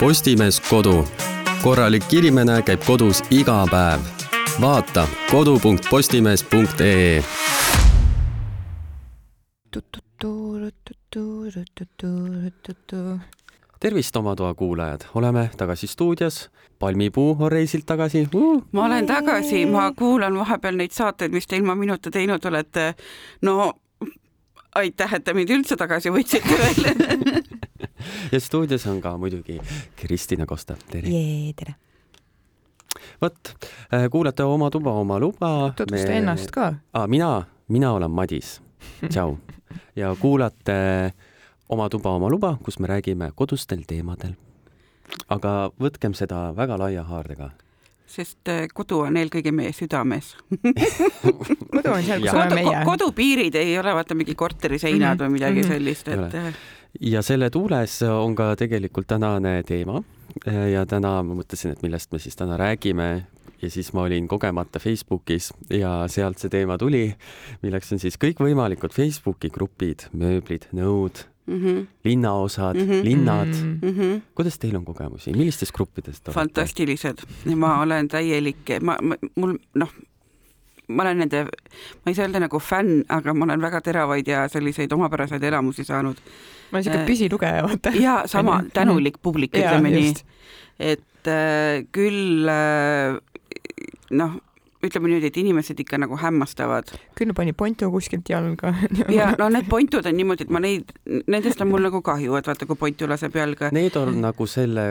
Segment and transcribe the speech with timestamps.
[0.00, 1.06] Postimees Kodu.
[1.62, 4.00] korralik inimene käib kodus iga päev.
[4.60, 7.22] vaata kodu.postimees.ee
[13.80, 16.50] tervist, oma toa kuulajad, oleme tagasi stuudios.
[16.78, 18.64] palmipuu on reisilt tagasi uh..
[18.72, 22.94] ma olen tagasi, ma kuulan vahepeal neid saateid, mis te ilma minuta teinud olete.
[23.42, 23.72] no
[24.74, 26.84] aitäh, et te mind üldse tagasi võtsite veel
[28.32, 29.60] ja stuudios on ka muidugi
[29.96, 31.08] Kristina Kosta, tere.
[31.56, 31.74] tere.
[33.22, 33.54] vot,
[33.94, 35.72] äh, kuulate Oma tuba, oma luba.
[35.76, 36.18] tutvusta Me...
[36.18, 36.74] ennast ka.
[37.06, 38.62] mina, mina olen Madis.
[39.08, 39.38] tšau.
[40.00, 41.12] ja kuulate
[41.68, 44.34] Oma tuba, oma luba, kus me räägime kodustel teemadel.
[45.28, 47.50] aga võtkem seda väga laia haardega
[48.06, 50.34] sest äh, kodu on eelkõige meie südames
[51.74, 52.84] kodu on seal, kus oleme meie.
[52.86, 55.24] kodupiirid ei ole vaata mingi korteri seinad mm -hmm.
[55.24, 55.68] või midagi -hmm.
[55.68, 56.34] sellist, et
[57.00, 60.02] ja selle tuules on ka tegelikult tänane teema
[60.72, 63.26] ja täna ma mõtlesin, et millest me siis täna räägime
[63.62, 67.06] ja siis ma olin kogemata Facebookis ja sealt see teema tuli,
[67.62, 71.86] milleks on siis kõikvõimalikud Facebooki grupid, mööblid, nõud mm, -hmm.
[72.04, 73.04] linnaosad mm, -hmm.
[73.04, 73.78] linnad mm.
[73.82, 74.20] -hmm.
[74.34, 76.40] kuidas teil on kogemusi, millistes gruppides te olete?
[76.40, 77.24] fantastilised,
[77.56, 79.94] ma olen täielik, ma, ma, mul noh,
[80.88, 81.44] ma olen nende,
[82.04, 85.84] ma ei saa öelda nagu fänn, aga ma olen väga teravaid ja selliseid omapäraseid elamusi
[85.84, 86.20] saanud.
[86.70, 87.92] ma olen siuke äh, püsilugeja, vaata.
[87.98, 90.14] ja sama, tänulik publik, ütleme nii.
[90.78, 93.16] et äh, küll äh,
[94.10, 94.40] noh
[94.88, 96.92] ütleme niimoodi, et inimesed ikka nagu hämmastavad.
[97.18, 98.74] küll pani pontu kuskilt jalga
[99.12, 100.92] ja no need pontud on niimoodi, et ma neid,
[101.30, 103.70] nendest on mul nagu kahju, et vaata, kui pontu laseb jalga.
[103.74, 104.84] Need on nagu selle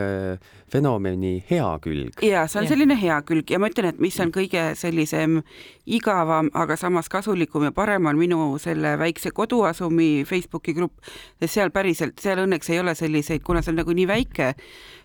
[0.72, 2.22] fenomeni hea külg.
[2.24, 2.72] ja see on ja.
[2.74, 5.40] selline hea külg ja ma ütlen, et mis on kõige sellisem
[5.84, 10.98] igavam, aga samas kasulikum ja parem on minu selle väikse koduasumi Facebooki grupp,
[11.40, 14.54] sest seal päriselt, seal õnneks ei ole selliseid, kuna see on nagu nii väike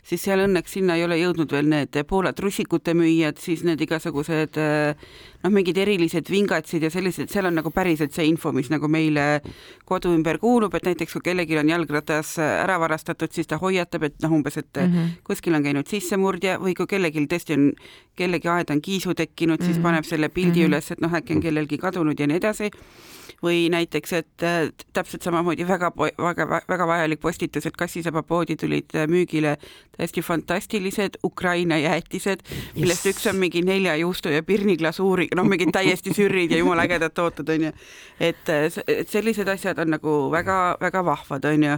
[0.03, 4.59] siis seal õnneks sinna ei ole jõudnud veel need Poola trussikute müüjad, siis need igasugused
[5.43, 9.27] noh, mingid erilised vingatsid ja sellised, seal on nagu päriselt see info, mis nagu meile
[9.89, 14.17] kodu ümber kuulub, et näiteks kui kellelgi on jalgratas ära varastatud, siis ta hoiatab, et
[14.23, 15.21] noh, umbes, et mm -hmm.
[15.23, 17.71] kuskil on käinud sissemurdja või kui kellelgi tõesti on,
[18.15, 19.65] kellegi aeda on kiisu tekkinud mm, -hmm.
[19.65, 19.83] siis mhm.
[19.83, 20.67] paneb selle pildi mm -hmm.
[20.67, 22.71] üles, et noh, äkki on kellelgi kadunud ja nii edasi
[23.43, 24.45] või näiteks, et
[24.93, 29.55] täpselt samamoodi väga, väga, väga vajalik postitus, et kassisabapoodi tulid müügile
[29.97, 32.43] täiesti fantastilised Ukraina jäätised,
[32.75, 33.15] millest yes.
[33.15, 37.49] üks on mingi nelja juustu ja pirniglasuuri, noh, mingid täiesti sürrid ja jumala ägedad tooted
[37.49, 37.71] onju.
[38.19, 41.77] et, äh, et sellised asjad on nagu väga-väga vahvad onju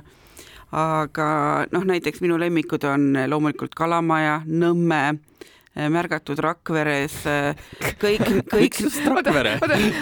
[0.71, 1.27] aga
[1.71, 5.19] noh, näiteks minu lemmikud on loomulikult Kalamaja, Nõmme Äh,
[5.71, 7.55] märgatud Rakveres, äh,
[8.01, 8.79] kõik, kõik,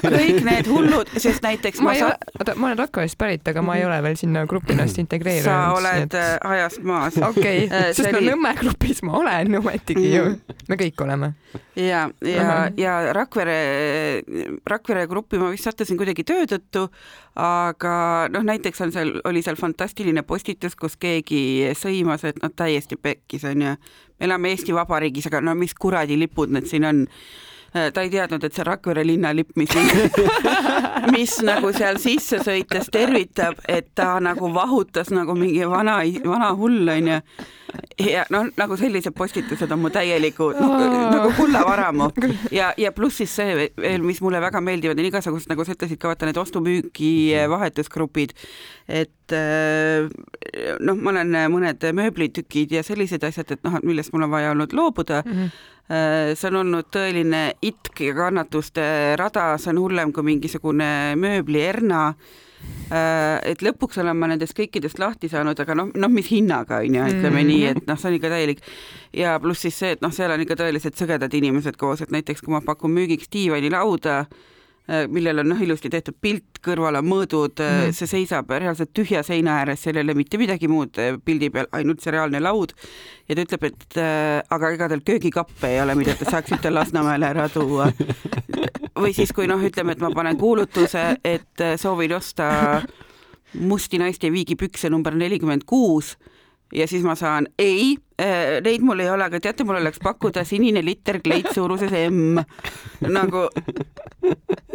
[0.01, 2.07] kõik need hullud, sest näiteks ma, ma ei sa...
[2.09, 5.45] ole, oota, ma olen Rakverest pärit, aga ma ei ole veel sinna gruppi ennast integreerinud.
[5.45, 6.17] sa oled et...
[6.17, 7.19] Äh, ajast maas.
[7.29, 10.25] okei okay., sest no Nõmme grupis ma olen ometigi ju,
[10.69, 11.31] me kõik oleme.
[11.77, 13.59] ja, ja, ja Rakvere,
[14.69, 16.87] Rakvere gruppi ma vist sattusin kuidagi töö tõttu,
[17.39, 17.93] aga
[18.33, 23.45] noh, näiteks on seal, oli seal fantastiline postitus, kus keegi sõimas, et noh, täiesti pekkis
[23.49, 23.77] onju,
[24.19, 27.05] me elame Eesti Vabariigis, aga no mis kuradi lipud need siin on
[27.75, 29.69] Äh, ta ei teadnud, et see Rakvere linnalipp, mis
[31.15, 36.89] mis nagu seal sisse sõites tervitab, et ta nagu vahutas nagu mingi vana, vana hull
[36.89, 37.19] onju.
[37.99, 40.69] Ja noh, nagu sellised postitused on mu täieliku no,
[41.13, 42.09] nagu kullavaramu
[42.59, 46.01] ja, ja pluss siis see veel, mis mulle väga meeldivad, on igasugused, nagu sa ütlesid
[46.01, 47.13] ka vaata need ostu-müügi
[47.51, 48.35] vahetusgrupid,
[48.87, 50.09] et äh,
[50.79, 54.75] noh, ma olen mõned mööblitükid ja sellised asjad, et noh, millest mul on vaja olnud
[54.75, 55.23] loobuda.
[55.25, 55.43] Mm.
[55.43, 58.83] -hmm see on olnud tõeline itk ja kannatuste
[59.17, 62.01] rada, see on hullem kui mingisugune mööblierna.
[62.13, 62.48] Äh,
[62.89, 67.03] et lõpuks olen ma nendest kõikidest lahti saanud, aga noh, noh, mis hinnaga on ju,
[67.13, 67.49] ütleme mm.
[67.51, 68.63] nii, et noh, see on ikka täielik
[69.13, 72.41] ja pluss siis see, et noh, seal on ikka tõeliselt sõgedad inimesed koos, et näiteks
[72.41, 74.58] kui ma pakun müügiks diivanilauda, Äh,
[75.11, 79.59] millel on noh, ilusti tehtud pilt, kõrval on mõõdud mm., see seisab reaalselt tühja seina
[79.61, 82.73] ääres, seal ei ole mitte midagi muud äh, pildi peal, ainult see reaalne laud.
[83.29, 87.29] ja ta ütleb, et äh, aga ega tal köögikappe ei ole, mida te saaksite Lasnamäele
[87.29, 87.91] ära tuua.
[89.01, 92.49] või siis, kui noh, ütleme, et ma panen kuulutuse, et soovin osta
[93.59, 96.15] musti naiste viigipükse number nelikümmend kuus
[96.73, 100.43] ja siis ma saan ei, äh, neid mul ei ole, aga teate, mul oleks pakkuda
[100.45, 102.41] sinine liter kleit suuruses M
[103.17, 103.47] nagu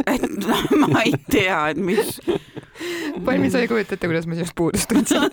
[0.06, 2.18] et no, ma ei tea, et mis.
[3.24, 5.30] Palmi, sa ei kujuta ette, kuidas ma sinust puudust tundsin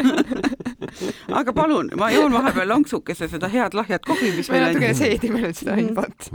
[1.31, 4.97] aga palun, ma joon vahepeal lonksukese seda head lahjat kohvi, mis me meil natuke on.
[4.99, 6.27] seedime nüüd seda infot.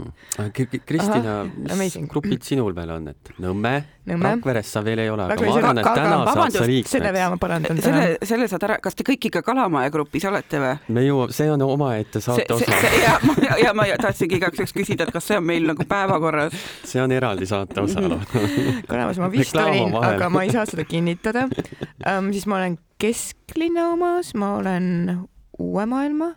[0.87, 2.07] Kristina, mis amazing.
[2.11, 3.73] grupid sinul veel on, et Nõmme,
[4.07, 4.31] Nõmme.
[4.37, 7.15] Rakveres sa veel ei ole, aga ma arvan, et täna saad sa vabandust, selle liikmeks.
[7.17, 7.85] vea ma parandan täna.
[7.87, 10.73] selle, selle saad ära, kas te kõik ikka Kalamaja grupis olete või?
[10.95, 15.07] me jõuame, see on omaette saate osa, ja ma, ja ma tahtsingi igaks juhuks küsida,
[15.07, 16.55] et kas see on meil nagu päevakorras.
[16.87, 18.05] see on eraldi saate osa.
[18.89, 22.31] Kalevis ma vist on olin, aga ma ei saa seda kinnitada um,.
[22.35, 25.27] siis ma olen kesklinna omas, ma olen
[25.59, 26.35] Uue Maailma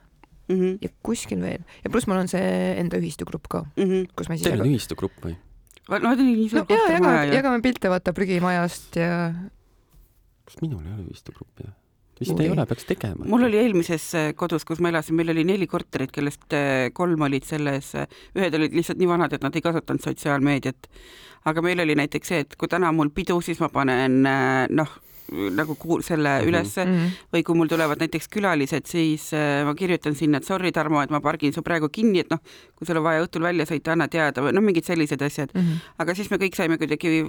[0.50, 0.78] Mm -hmm.
[0.82, 2.46] ja kuskil veel ja pluss mul on see
[2.80, 4.08] enda ühistugrupp ka, Mm -hmm.
[4.16, 5.36] kus me siis Teil on ühistugrupp või?
[5.90, 9.34] no ta oli nii no, suur ja, jagame, kortermaja jagame pilte vaata prügimajast ja
[10.44, 11.70] kas minul ei ole ühistugruppi?
[12.20, 12.44] Vist Oi.
[12.44, 13.24] ei ole, peaks tegema.
[13.24, 17.20] mul oli eelmises äh, kodus, kus ma elasin, meil oli neli korterit, kellest äh, kolm
[17.28, 17.92] olid selles,
[18.36, 20.88] ühed olid lihtsalt nii vanad, et nad ei kasutanud sotsiaalmeediat.
[21.48, 24.66] aga meil oli näiteks see, et kui täna on mul pidu, siis ma panen äh,
[24.70, 24.90] noh,
[25.30, 26.48] nagu kuul- selle Mhm.
[26.48, 30.72] ülesse mm, või kui mul tulevad näiteks külalised, siis äh, ma kirjutan sinna, et sorry,
[30.72, 32.40] Tarmo, et ma pargin su praegu kinni, et noh,
[32.74, 35.52] kui sul on vaja õhtul välja sõita, anna teada või noh, mingid sellised asjad.
[35.54, 35.78] -hmm.
[35.98, 37.22] aga siis me kõik saime kuidagi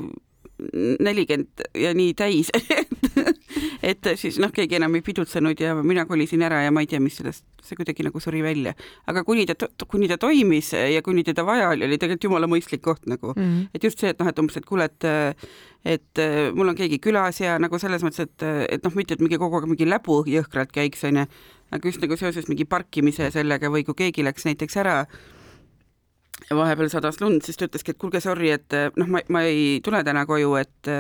[1.00, 2.52] nelikümmend ja nii täis
[3.92, 7.02] et siis noh, keegi enam ei pidutsenud ja mina kolisin ära ja ma ei tea,
[7.04, 8.74] mis sellest, see kuidagi nagu suri välja.
[9.10, 9.56] aga kuni ta,
[9.88, 13.44] kuni ta toimis ja kuni teda vaja oli, oli tegelikult jumala mõistlik koht nagu Mm
[13.44, 13.68] -hmm.
[13.74, 15.06] et just see, et noh, et umbes, et kuule, et
[15.86, 16.20] et
[16.54, 19.56] mul on keegi külas ja nagu selles mõttes, et, et noh, mitte et mingi kogu
[19.56, 21.26] aeg mingi läbu jõhkralt käiks, onju,
[21.72, 25.08] aga just nagu seoses mingi parkimise sellega või kui keegi läks näiteks ära
[26.50, 30.04] vahepeal sadas lund, siis ta ütleski, et kuulge, sorry, et noh, ma, ma ei tule
[30.04, 30.92] täna koju, et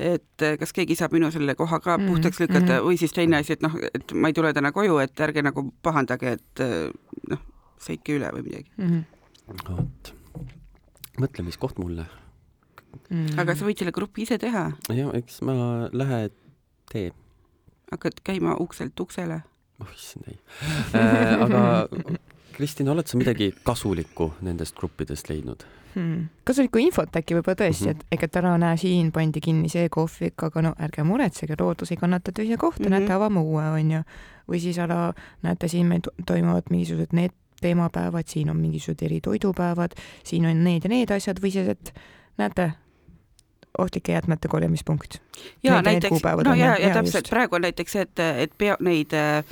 [0.00, 2.84] et kas keegi saab minu selle koha ka Mhm, puhtaks lükata mhm.
[2.88, 5.66] või siis teine asi, et noh, et ma ei tule täna koju, et ärge nagu
[5.82, 6.64] pahandage, et
[7.28, 7.42] noh,
[7.80, 8.70] sõitke üle või midagi.
[8.80, 9.08] Mm
[9.50, 10.12] vot,
[11.20, 12.06] mõtle, mis koht mulle.
[13.10, 13.38] -hmm.
[13.40, 16.30] aga sa võid selle grupi ise teha, ja eks ma lähe
[16.92, 17.12] tee.
[17.90, 19.42] hakkad käima ukselt uksele.
[19.80, 20.38] oh issand ei
[20.94, 21.42] äh,.
[21.42, 21.60] aga
[22.60, 25.64] Kristina, oled sa midagi kasulikku nendest gruppidest leidnud?
[25.94, 26.28] hmm.
[26.46, 27.90] kasulikku infot äkki võib-olla tõesti Mhm.
[27.90, 28.12] mm, -hmm.
[28.12, 31.96] et ega täna näe, siin pandi kinni see kohvik, aga no ärge muretsege, loodus ei
[31.96, 32.94] kannata tühja kohta mm, Mhm.
[32.94, 33.00] -hmm.
[33.00, 34.02] näete, avame uue, onju.
[34.50, 35.12] või siis ala,
[35.42, 37.30] näete, siin meil to- toimuvad mingisugused need
[37.60, 39.92] teemapäevad, siin on mingisugused eritoidupäevad,
[40.24, 41.94] siin on need ja need asjad või siis, et
[42.38, 42.72] näete,
[43.78, 45.20] ohtlike jäätmete korjamispunkt.
[45.62, 47.30] ja Need- näiteks, no ja, jah, ja täpselt just.
[47.30, 49.44] praegu on näiteks see, et, et pea, neid äh,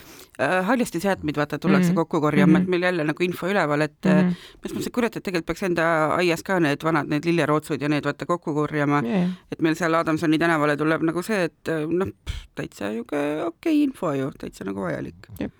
[0.66, 1.92] haljastisjäätmeid vaata tullakse mm Mhm.
[1.92, 1.94] -hmm.
[1.94, 2.58] kokku korjama mm, -hmm.
[2.58, 2.62] Mhm.
[2.62, 4.34] et meil jälle nagu info üleval, et mm Mm -hmm.
[4.54, 7.88] ma mõtlesin, et kurat, et tegelikult peaks enda aias ka need vanad, need lillerootsud ja
[7.88, 9.30] need vaata kokku korjama, yeah.
[9.52, 12.08] et meil seal Adamsoni tänavale tuleb nagu see, et noh,
[12.54, 15.14] täitsa okei okay info ju, täitsa nagu vajalik.
[15.40, 15.52] jep,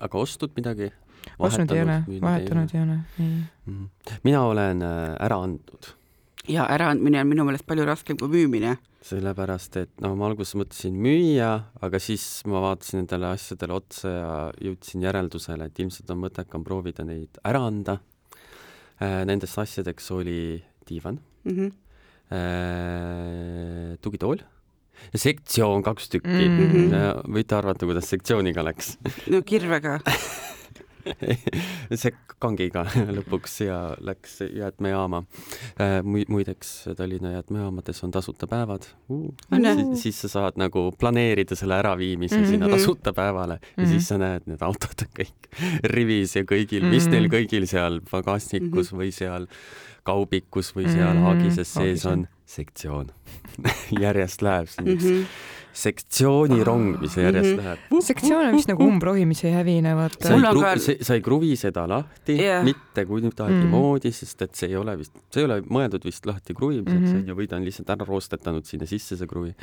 [0.00, 0.90] aga ostnud midagi?
[1.38, 3.26] ostnud ei ole, vahetanud ei ole, ei.
[3.66, 3.84] Mhm.
[4.24, 5.86] mina olen äh, ära andnud,
[6.48, 8.76] ja äraandmine on minu meelest palju raskem kui müümine.
[9.02, 11.50] sellepärast et no ma alguses mõtlesin müüa,
[11.82, 14.32] aga siis ma vaatasin nendele asjadele otsa ja
[14.68, 17.98] jõudsin järeldusele, et ilmselt on mõttekam proovida neid ära anda.
[19.02, 21.72] Nendest asjadeks oli diivan Mm -hmm.
[22.32, 24.38] äh, tugitool
[25.14, 26.70] sektsioon kaks tükki Mm.
[26.70, 27.32] mm..
[27.34, 28.96] võite arvata, kuidas sektsiooniga läks
[29.26, 29.98] no kirvega.
[32.02, 32.12] see
[32.42, 32.84] kangiga
[33.16, 35.22] lõpuks ja läks jäätmejaama.
[36.28, 39.34] muideks Tallinna jäätmejaamades on tasuta päevad uh.
[39.52, 39.76] On jah?
[39.76, 40.02] Si.
[40.02, 42.46] siis sa saad nagu planeerida selle äraviimise mm Mhm.
[42.48, 42.50] -hmm.
[42.50, 43.88] sinna tasuta päevale ja mm Mhm.
[43.88, 43.92] -hmm.
[43.92, 45.48] siis sa näed need autod kõik
[45.94, 47.10] rivis ja kõigil, mis Mhm.
[47.12, 49.02] neil kõigil seal pagasnikus mm -hmm.
[49.02, 49.46] või seal
[50.02, 51.22] kaubikus või seal Mhm.
[51.22, 52.12] haagises sees on.
[52.12, 53.06] on sektsioon
[54.00, 55.26] järjest läheb Mm selliseks -hmm.
[55.72, 57.64] sektsioonirong, mis järjest Mhm.
[57.64, 58.02] läheb.
[58.02, 61.04] sektsioon on vist nagu umbrohi, mis ei hävine, vaata sa ei Mul on kru- ka-,
[61.04, 62.64] sa ei kruvi seda lahti yeah.
[62.64, 66.54] mitte kuidagimoodi mm., sest et see ei ole vist, see ei ole mõeldud vist lahti
[66.54, 67.16] kruvimiseks Mhm.
[67.16, 69.54] onju mm -hmm., või ta on lihtsalt ära roostetanud sinna sisse see kruvi.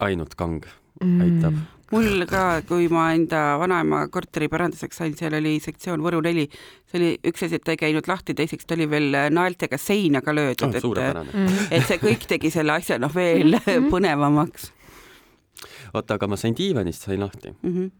[0.00, 0.64] ainult kang
[1.00, 1.20] Mm.
[1.20, 1.54] aitab.
[1.92, 6.48] mul ka, kui ma enda vanaema korteri päranduseks sain, seal oli sektsioon Võru neli,
[6.90, 10.20] see oli üks asi, et ta ei käinud lahti, teiseks ta oli veel naeltega seina
[10.20, 11.34] ka löödud Oh,, et.
[11.34, 11.48] Mm.
[11.70, 13.88] et see kõik tegi selle asja noh, veel Mhm.
[13.90, 14.72] põnevamaks
[15.94, 17.54] oota, aga ma sain diivanist sain lahti.
[17.62, 17.72] mm.
[17.74, 17.90] -hmm.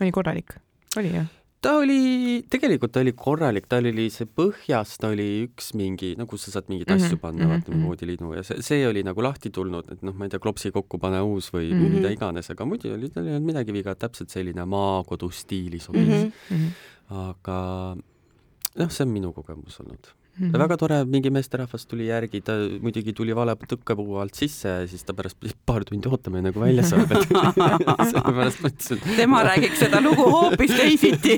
[0.00, 0.56] oli korralik,
[0.96, 1.28] oli jah?
[1.60, 6.26] ta oli, tegelikult ta oli korralik, tal oli see põhjas, ta oli üks mingi, no
[6.26, 7.00] kus sa saad mingeid mm -hmm.
[7.00, 7.86] Mhm, asju panna mhm, mm, vaata mhm.
[7.86, 10.98] voodiliinu ja see, see oli nagu lahti tulnud, et noh, ma ei tea, klopsi kokku
[10.98, 11.86] pane uus või mm Mhm.
[11.86, 11.94] -hmm.
[11.96, 16.08] mida iganes, aga muidu oli tal ei olnud midagi viga, täpselt selline maakodu stiili sobis
[16.08, 16.32] mm.
[16.50, 16.56] Mhm.
[16.56, 16.70] -hmm.
[17.30, 17.96] aga
[18.76, 20.19] noh, see on minu kogemus olnud.
[20.40, 20.50] Mm.
[20.50, 20.58] -hmm.
[20.58, 25.04] väga tore, mingi meesterahvas tuli järgi, ta muidugi tuli vale tõkkepuu alt sisse ja siis
[25.04, 27.28] ta pärast pidi paar tundi ootama, enne kui välja saab, et
[28.12, 29.02] sellepärast ma ütlesin.
[29.16, 31.36] tema räägiks seda lugu hoopis teisiti.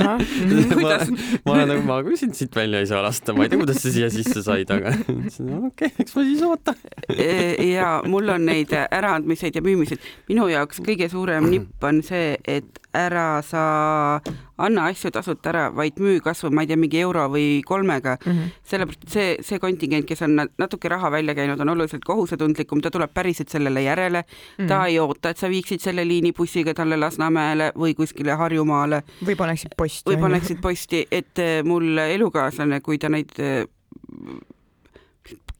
[0.76, 1.10] kuidas?
[1.44, 3.82] ma olen nagu, ma küll sind siit välja ei saa lasta, ma ei tea, kuidas
[3.82, 6.78] sa siia sisse said, aga okei okay,, eks ma siis ootan.
[7.16, 7.28] E,
[7.72, 10.00] ja mul on neid äraandmiseid ja müümiseid.
[10.28, 14.20] minu jaoks kõige suurem nipp on see, et ära sa
[14.56, 18.16] anna asju tasuta ära, vaid müü kas või ma ei tea, mingi euro või kolmega
[18.20, 18.50] mm -hmm..
[18.68, 23.14] sellepärast, see, see kontingent, kes on natuke raha välja käinud, on oluliselt kohusetundlikum, ta tuleb
[23.14, 24.68] päriselt sellele järele mm, -hmm.
[24.68, 29.02] ta ei oota, et sa viiksid selle liini bussiga talle Lasnamäele või kuskile Harjumaale.
[29.24, 30.10] või paneksid posti.
[30.10, 33.64] või paneksid posti, et eh, mul elukaaslane, kui ta neid eh,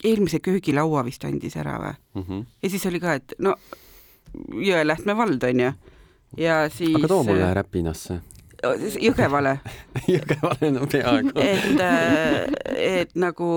[0.04, 2.22] eelmise köögilaua vist andis ära või mm?
[2.28, 2.46] -hmm.
[2.62, 3.56] ja siis oli ka, et no
[4.52, 5.72] Jõelähtme vald onju
[6.36, 6.96] ja siis.
[6.96, 8.20] aga too mulle Räpinasse.
[9.02, 9.56] Jõgevale
[10.14, 11.32] Jõgevale, no peaaegu.
[11.34, 12.44] et, äh,
[13.00, 13.48] et nagu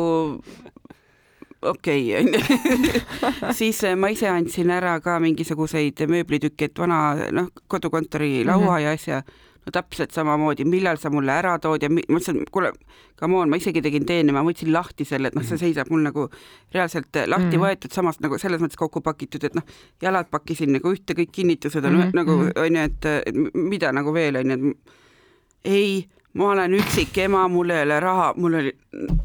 [1.62, 2.94] okei okay,
[3.60, 8.70] siis äh, ma ise andsin ära ka mingisuguseid mööblitükke, et vana noh, kodukontori laua mm
[8.70, 8.84] -hmm.
[8.84, 9.22] ja asja
[9.66, 12.72] no täpselt samamoodi, millal sa mulle ära tood ja ma ütlesin, kuule,
[13.20, 15.64] come on, ma isegi tegin teene, ma võtsin lahti selle, et noh, see mhm.
[15.64, 16.28] seisab mul nagu
[16.76, 19.66] reaalselt lahti mm võetud, samas nagu selles mõttes kokku pakitud, et noh,
[20.04, 22.54] jalad pakkisin nagu ühte, kõik kinnitused on mm nagu mhm.
[22.66, 26.06] onju, et, mida nagu veel onju, et ei,
[26.38, 28.74] ma olen üksik ema, mul ei ole raha, mul oli,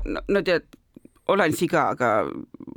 [0.08, 0.68] no tead,
[1.30, 2.10] olen siga, aga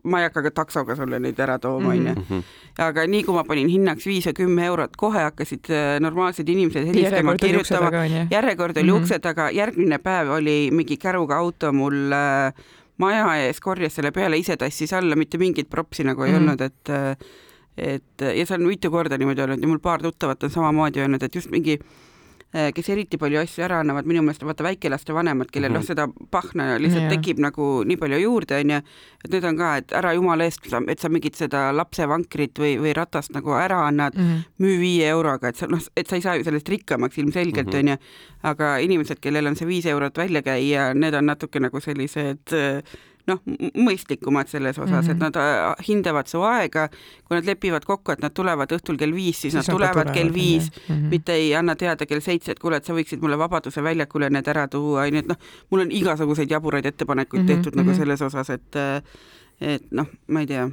[0.03, 2.13] ma ei hakka ka taksoga sulle neid ära tooma, onju.
[2.19, 2.43] Mhm.
[2.83, 6.87] aga nii kui ma panin hinnaks viis või kümme eurot, kohe hakkasid äh, normaalsed inimesed
[6.89, 7.91] helistama, kirjutama,
[8.31, 9.01] järjekord oli mm -hmm.
[9.01, 12.53] ukse taga, järgmine päev oli mingi käruga auto mul äh,
[12.97, 16.41] maja ees, korjas selle peale, ise tassis alla, mitte mingit propsi nagu ei mm -hmm.
[16.41, 17.17] olnud, et äh,
[17.77, 21.23] et ja see on mitu korda niimoodi olnud ja mul paar tuttavat on samamoodi öelnud,
[21.23, 21.79] et just mingi
[22.53, 25.87] kes eriti palju asju ära annavad, minu meelest vaata väikelaste vanemad, kellel noh mm -hmm.,
[25.87, 27.09] seda pahna lihtsalt ja.
[27.09, 28.81] tekib nagu nii palju juurde, onju,
[29.25, 32.93] et need on ka, et ära jumala eest, et sa mingit seda lapsevankrit või, või
[32.93, 34.43] ratast nagu ära annad mm, -hmm.
[34.59, 37.77] müü viie euroga, et sa noh, et sa ei saa ju sellest rikkamaks ilmselgelt, mhm.
[37.77, 37.97] onju,
[38.43, 42.83] aga inimesed, kellel on see viis eurot välja käia, need on natuke nagu sellised äh,
[43.29, 43.39] noh,
[43.79, 45.11] mõistlikumad selles osas mm, -hmm.
[45.11, 45.23] et mhm.
[45.23, 46.87] nad äh, hindavad su aega,
[47.23, 50.69] kui nad lepivad kokku, et nad tulevad õhtul kell viis, siis, nad tulevad, kell viis
[50.71, 51.09] mm, -hmm.
[51.09, 54.47] mitte ei anna teada kell seitse, et kuule, et sa võiksid mulle Vabaduse väljakule need
[54.47, 55.37] ära tuua, onju, et noh,
[55.71, 57.55] mul on igasuguseid jaburaid ettepanekuid mm -hmm.
[57.55, 57.97] tehtud nagu mhm.
[57.99, 58.75] selles osas, et
[59.61, 60.69] et noh, ma ei tea.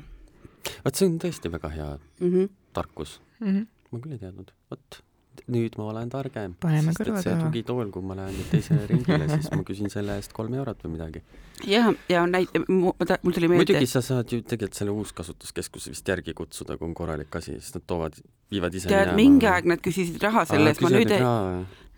[0.84, 2.48] vot see on tõesti väga hea mm -hmm.
[2.72, 3.46] tarkus mm.
[3.46, 3.66] -hmm.
[3.90, 5.02] ma küll ei teadnud, vot
[5.50, 6.54] nüüd ma olen targem.
[6.60, 7.46] paneme kõrva taha.
[7.46, 10.94] tugitool, kui ma lähen nüüd teisele ringile, siis ma küsin selle eest kolm eurot või
[10.96, 11.22] midagi.
[11.68, 13.62] jah, ja näit-, mul tuli meelde.
[13.62, 17.80] muidugi sa saad ju tegelikult selle uuskasutuskeskuse vist järgi kutsuda, kui on korralik asi, sest
[17.80, 18.20] nad toovad,
[18.52, 21.24] viivad ise tead, mingi aeg nad küsisid raha selle eest, ma nüüd ei,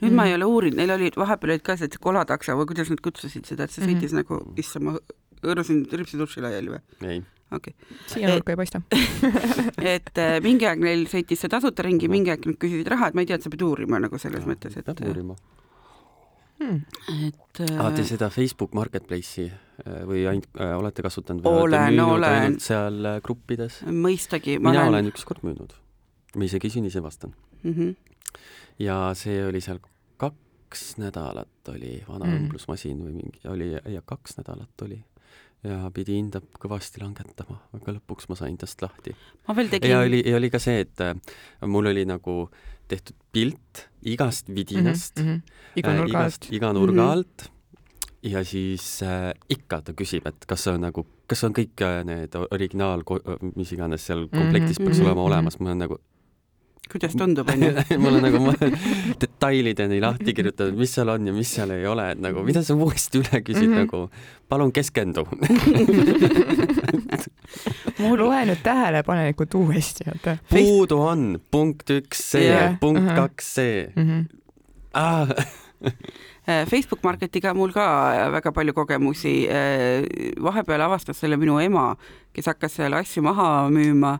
[0.02, 0.16] nüüd mm.
[0.18, 3.48] ma ei ole uurinud, neil oli, vahepeal olid ka sellised kolatakso või kuidas nad kutsusid
[3.48, 4.40] seda, et see sõitis mm -hmm.
[4.40, 4.98] nagu, issand, ma
[5.42, 6.82] hõõrusin ripsituši laiali või?
[7.06, 7.22] ei
[7.56, 7.98] okei okay..
[8.10, 8.82] siia nurka ei paista
[9.96, 13.18] et äh, mingi aeg neil sõitis see tasuta ringi, mingi aeg nad küsisid raha, et
[13.18, 14.88] ma ei tea, et sa pead uurima nagu selles ja, mõttes, et.
[14.88, 15.36] peab uurima
[16.62, 16.80] hmm..
[17.28, 17.76] et äh,.
[17.80, 22.58] Aa, te seda Facebook Marketplace'i äh, või ainult äh, olete kasutanud või olen, olen.
[22.62, 23.82] seal äh, gruppides?
[23.86, 24.58] mõistagi.
[24.62, 25.74] mina olen, olen ükskord müünud.
[26.36, 27.72] ma isegi sünnise vastan mm.
[27.72, 28.42] -hmm.
[28.82, 29.82] ja see oli seal
[30.20, 32.36] kaks nädalat oli vana mm.
[32.42, 35.02] õmblusmasin või mingi, oli, ja kaks nädalat oli
[35.62, 39.14] ja pidi hinda kõvasti langetama, aga lõpuks ma sain tast lahti.
[39.48, 39.90] ma veel tegin.
[39.94, 41.14] ja oli, ja oli ka see, et äh,
[41.66, 42.36] mul oli nagu
[42.90, 45.58] tehtud pilt igast vidinast mm, -hmm.
[45.76, 47.12] iga nurga äh, alt, iga nurga mm -hmm.
[47.12, 47.50] alt
[48.22, 52.34] ja siis äh, ikka ta küsib, et kas on nagu, kas on kõik äh, need
[52.50, 53.02] originaal,
[53.56, 54.86] mis iganes seal komplektis mm -hmm.
[54.86, 55.06] peaks -hmm.
[55.06, 55.98] olema olemas, ma olen nagu
[56.92, 57.70] kuidas tundub, onju?
[58.02, 58.40] mul on nagu
[59.22, 62.72] detailideni lahti kirjutatud, mis seal on ja mis seal ei ole, et nagu mida sa
[62.76, 63.80] uuesti üle küsid mm, -hmm.
[63.86, 63.98] nagu
[64.52, 65.22] palun keskendu
[68.02, 70.32] mul loe nüüd tähelepanelikult uuesti, oota.
[70.50, 71.20] puudu on
[71.50, 73.16] punkt üks see yeah., punkt uh -huh.
[73.24, 74.04] kaks see mm.
[74.08, 74.22] -hmm.
[74.94, 75.26] Ah.
[76.70, 77.84] Facebook Marketiga mul ka
[78.32, 79.48] väga palju kogemusi.
[79.48, 80.02] Äh,
[80.42, 81.96] vahepeal avastas selle minu ema,
[82.32, 84.18] kes hakkas seal asju maha müüma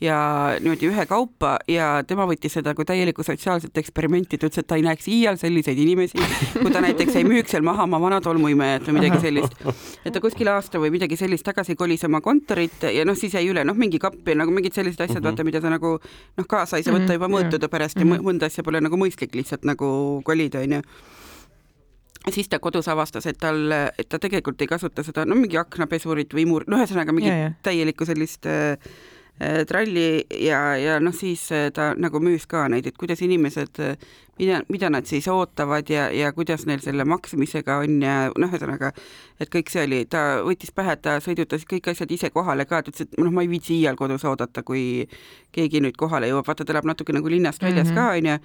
[0.00, 0.18] ja
[0.60, 4.84] niimoodi ühekaupa ja tema võttis seda kui täielikku sotsiaalset eksperimenti, ta ütles, et ta ei
[4.86, 6.20] näeks iial selliseid inimesi,
[6.54, 9.58] kui ta näiteks ei müüks seal maha oma vana tolmuimejat või midagi sellist.
[10.04, 13.48] et ta kuskil aasta või midagi sellist tagasi kolis oma kontorit ja noh, siis jäi
[13.50, 15.30] üle noh, mingi kapp ja nagu mingid sellised asjad mm, -hmm.
[15.32, 18.22] vaata, mida sa nagu noh, kaasa ei saa võtta juba mhm, mõõtude pärast ja mhm.
[18.22, 20.82] mõnda asja pole nagu mõistlik lihtsalt nagu kolida, onju
[22.32, 26.34] siis ta kodus avastas, et tal, et ta tegelikult ei kasuta seda, no mingi aknapesurit
[26.34, 29.17] või imur, no ühesõnaga mingit täielikku sellist äh, äh,
[29.68, 33.78] tralli ja, ja noh, siis äh, ta nagu müüs ka neid, et kuidas inimesed,
[34.38, 38.90] mida, mida nad siis ootavad ja, ja kuidas neil selle maksmisega on ja noh, ühesõnaga,
[39.38, 42.90] et kõik see oli, ta võttis pähe, ta sõidutas kõik asjad ise kohale ka, ta
[42.90, 45.06] ütles, et noh, ma ei viitsi iial kodus oodata, kui
[45.54, 48.08] keegi nüüd kohale jõuab, vaata, ta elab natuke nagu linnast väljas mm -hmm.
[48.08, 48.38] ka, onju,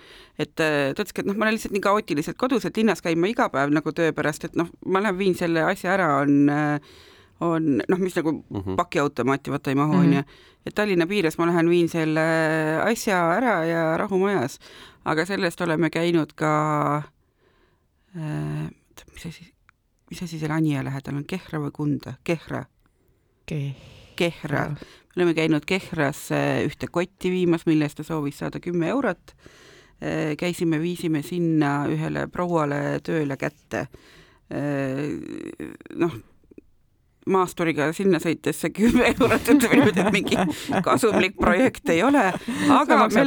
[0.45, 3.27] et ta ütleski, et noh, ma olen lihtsalt nii kaootiliselt kodus, et linnas käin ma
[3.27, 6.53] iga päev nagu töö pärast, et noh, ma lähen viin selle asja ära, on
[7.43, 8.75] on noh, mis nagu mm -hmm.
[8.75, 10.23] pakiautomaati vaata ei mahu, onju.
[10.65, 12.21] et Tallinna piires ma lähen viin selle
[12.83, 14.59] asja ära ja rahumajas,
[15.05, 16.53] aga sellest oleme käinud ka
[18.17, 18.69] äh,,
[19.13, 19.53] mis asi,
[20.09, 22.65] mis asi seal Anija lähedal on, Kehra või Kunda, Kehra
[23.45, 23.75] Ke?
[24.15, 26.29] Kehra, me oleme käinud Kehras
[26.63, 29.33] ühte kotti viimas, mille eest ta soovis saada kümme eurot.
[30.37, 33.87] käisime, viisime sinna ühele prouale tööle kätte.
[35.95, 36.13] noh
[37.29, 42.25] maasturiga sinna sõites see kümme eurot, ütleme niimoodi, et mingi kasumlik projekt ei ole,
[42.73, 43.25] aga me,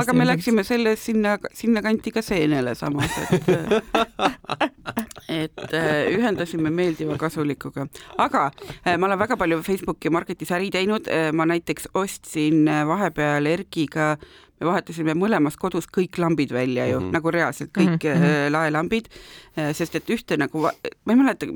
[0.00, 3.44] aga me läksime selle sinna, sinnakanti ka seenele samas, et
[5.28, 7.86] et äh, ühendasime meeldiva kasulikuga.
[8.18, 8.50] aga
[8.84, 14.14] äh, ma olen väga palju Facebooki marketis äri teinud, äh, ma näiteks ostsin vahepeal Erkiga
[14.60, 17.16] me vahetasime mõlemas kodus kõik lambid välja ju mm, -hmm.
[17.16, 18.50] nagu reaalselt kõik mm -hmm.
[18.54, 19.08] laelambid,
[19.58, 21.46] äh, sest et ühte nagu, ma ei mäleta,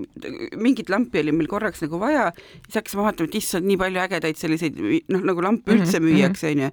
[0.57, 2.33] mingit lampi oli meil korraks nagu vaja,
[2.67, 4.79] siis hakkasime vaatama, et issand, nii palju ägedaid selliseid
[5.09, 6.71] noh, nagu lampe üldse mhm, müüakse, onju.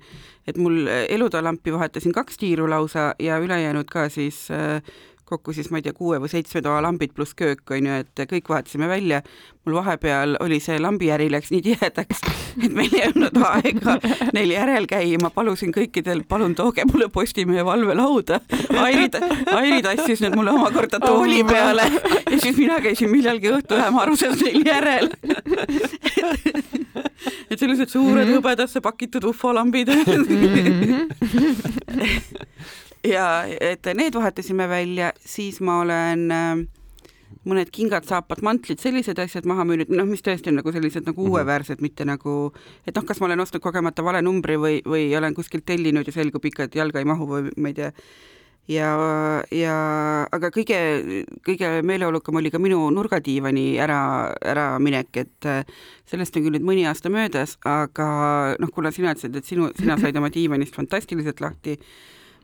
[0.48, 4.82] et mul elutoalampi vahetasin kaks tiiru lausa ja ülejäänud ka siis äh,
[5.25, 8.24] kokku siis ma ei tea, kuue või seitsme toa lambid pluss köök, on ju, et
[8.29, 9.22] kõik vahetasime välja.
[9.65, 12.20] mul vahepeal oli see lambiäri läks nii tihedaks,
[12.63, 13.96] et meil ei olnud aega
[14.38, 18.39] neil järel käia, ma palusin kõikidel, palun tooge mulle Postimehe valvelauda.
[18.77, 19.10] Airi,
[19.55, 21.89] Airi tassis need mulle omakorda tooli peale
[22.29, 25.10] ja siis mina käisin millalgi õhtu hämarusel neil järel
[27.50, 28.38] et sellised suured mm -hmm.
[28.38, 30.03] hõbedasse pakitud ufolambid mm.
[30.05, 31.65] -hmm
[33.06, 33.28] ja
[33.62, 36.66] et need vahetasime välja, siis ma olen äh,
[37.46, 41.22] mõned kingad, saapad, mantlid, sellised asjad maha müünud, noh, mis tõesti on nagu sellised nagu
[41.22, 41.32] -hmm.
[41.32, 42.54] uueväärsed, mitte nagu,
[42.88, 46.14] et noh, kas ma olen ostnud kogemata vale numbri või, või olen kuskilt tellinud ja
[46.14, 47.92] selgub ikka, et jalga ei mahu või ma ei tea.
[48.68, 48.90] ja,
[49.52, 49.76] ja
[50.32, 50.80] aga kõige,
[51.46, 55.66] kõige meeleolukam oli ka minu nurgadiivani ära, äraminek, et äh,
[56.06, 60.00] sellest on küll nüüd mõni aasta möödas, aga noh, kuna sina ütlesid, et sinu, sina
[60.02, 61.78] said oma diivanist fantastiliselt lahti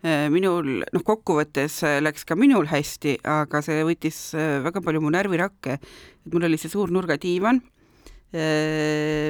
[0.03, 5.11] minul, noh, kokkuvõttes äh, läks ka minul hästi, aga see võttis äh, väga palju mu
[5.13, 5.77] närvirakke.
[5.77, 7.61] et mul oli see suur nurgadiivan,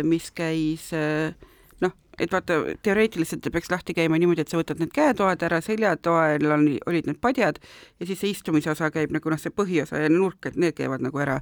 [0.05, 0.91] mis käis
[1.81, 5.57] noh, et vaata, teoreetiliselt ta peaks lahti käima niimoodi, et sa võtad need käetoad ära,
[5.65, 7.57] seljatoel on, olid need padjad
[7.97, 11.17] ja siis see istumisosa käib nagu noh, see põhiosa ja nurk, et need käivad nagu
[11.17, 11.39] ära.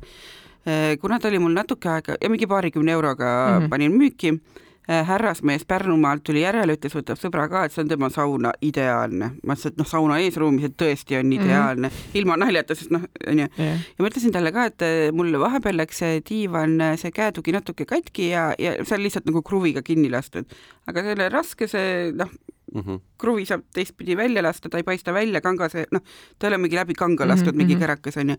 [1.01, 3.69] kuna ta oli mul natuke aega ja mingi paarikümne euroga mm -hmm.
[3.69, 8.09] panin müüki Äh, härrasmees Pärnumaalt tuli järele, ütles, võtab sõbra ka, et see on tema
[8.09, 9.31] sauna ideaalne.
[9.45, 11.35] ma ütlesin, et noh, sauna eesruumis, et tõesti on mhm.
[11.37, 12.19] ideaalne mm, -hmm.
[12.21, 13.47] ilma naljata, sest noh, onju.
[13.57, 17.85] ja ma ütlesin talle ka, et äh, mul vahepeal läks see diivan, see käetugi natuke
[17.85, 20.45] katki ja, ja seal lihtsalt nagu kruviga kinni lastud.
[20.87, 22.29] aga selle raske see noh
[22.73, 22.99] mm, -hmm.
[23.17, 26.01] kruvi saab teistpidi välja lasta, ta ei paista välja, kangas, noh,
[26.39, 27.57] ta ei ole mingi läbi kanga lastud mm -hmm.
[27.57, 27.81] mingi mhm.
[27.81, 28.35] kärakas onju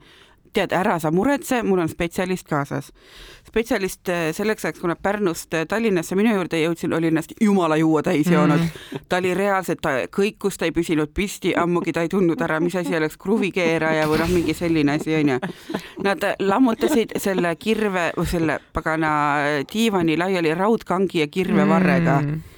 [0.52, 2.90] tead, ära sa muretse, mul on spetsialist kaasas.
[3.46, 7.76] spetsialist eh, selleks ajaks, kui nad Pärnust eh, Tallinnasse minu juurde jõudsid, oli ennast jumala
[7.80, 9.00] juua täis joonud mm..
[9.08, 12.76] ta oli reaalselt, ta kõikus, ta ei püsinud püsti, ammugi ta ei tundnud ära, mis
[12.76, 15.40] asi oleks kruvikeeraja või noh, mingi selline asi onju.
[16.04, 19.10] Nad lammutasid selle kirve, selle pagana
[19.72, 22.49] diivani laiali raudkangi ja kirvevarrega mm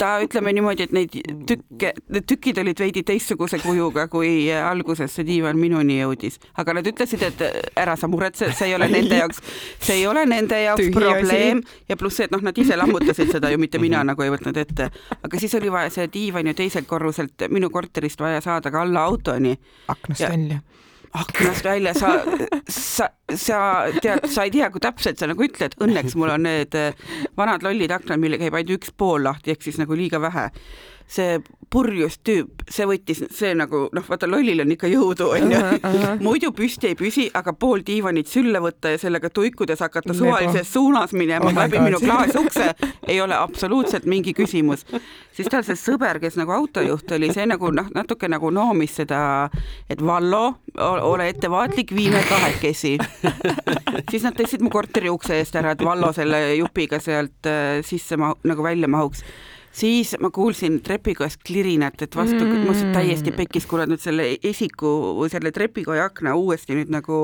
[0.00, 1.14] ta ütleme niimoodi, et neid
[1.48, 6.88] tükke, need tükid olid veidi teistsuguse kujuga, kui alguses see diivan minuni jõudis, aga nad
[6.90, 7.44] ütlesid, et
[7.78, 9.42] ära sa muretse, see ei ole nende jaoks,
[9.78, 11.84] see ei ole nende jaoks Tühi probleem asi.
[11.90, 14.60] ja pluss see, et noh, nad ise lammutasid seda ju, mitte mina nagu ei võtnud
[14.62, 18.86] ette, aga siis oli vaja see diivan ju teiselt korruselt minu korterist vaja saada ka
[18.86, 19.56] alla autoni.
[19.88, 20.62] aknast välja
[21.18, 22.12] aknast välja, sa,
[22.68, 23.58] sa, sa
[24.02, 26.94] tead, sa ei tea, kui täpselt sa nagu ütled, õnneks mul on need eh,
[27.38, 30.50] vanad lollid aknad, millega käib ainult üks pool lahti, ehk siis nagu liiga vähe
[31.10, 35.58] see purjus tüüp, see võttis, see nagu noh, vaata lollil on ikka jõudu, onju.
[36.26, 41.14] muidu püsti ei püsi, aga pool diivanit sülle võtta ja sellega tuikudes hakata suvalises suunas
[41.14, 42.72] minema oh läbi minu klaasukse
[43.06, 44.82] ei ole absoluutselt mingi küsimus.
[45.34, 49.22] siis tal see sõber, kes nagu autojuht oli, see nagu noh, natuke nagu noomis seda,
[49.90, 52.96] et Vallo, ole ettevaatlik, viime kahekesi.
[54.10, 58.18] siis nad tõstsid mu korteri ukse eest ära, et Vallo selle jupiga sealt äh, sisse
[58.18, 59.22] ma, nagu välja mahuks
[59.72, 64.90] siis ma kuulsin trepikojas klirinat, et vastu mm., mul täiesti pekkis, nad nüüd selle esiku
[65.20, 67.20] või selle trepikoja akna uuesti nüüd nagu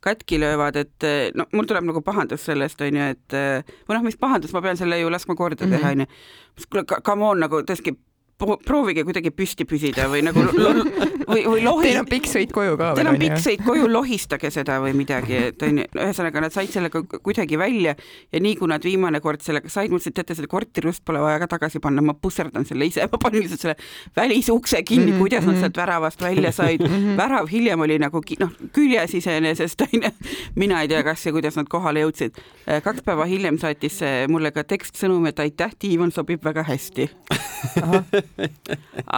[0.00, 3.36] katki löövad, et no mul tuleb nagu pahandus sellest, on ju, et
[3.88, 5.92] või noh, mis pahandus, ma pean selle ju laskma korda teha, Mhm.
[5.92, 6.66] on ju.
[6.70, 7.96] kuule, come on, nagu tõesti
[8.66, 10.42] proovige kuidagi püsti püsida või nagu
[11.32, 11.88] või, või lohi-.
[11.88, 15.38] Teil on pikk sõit koju ka Teil on pikk sõit koju, lohistage seda või midagi,
[15.50, 17.94] et onju, ühesõnaga nad said sellega kuidagi välja
[18.32, 21.40] ja nii kui nad viimane kord sellega said, mõtlesin, et teate, seda korteriust pole vaja
[21.42, 23.76] ka tagasi panna, ma pusserdan selle ise, ma panin lihtsalt selle
[24.16, 25.22] välisukse kinni mm, -hmm.
[25.22, 26.94] kuidas nad sealt väravast välja said mm.
[26.94, 27.16] -hmm.
[27.16, 30.10] värav hiljem oli nagu noh, küljes iseenesest onju,
[30.56, 32.38] mina ei tea, kas ja kuidas nad kohale jõudsid.
[32.82, 37.10] kaks päeva hiljem saatis mulle ka tekstsõnum, et aitäh, diivan sobib väga hästi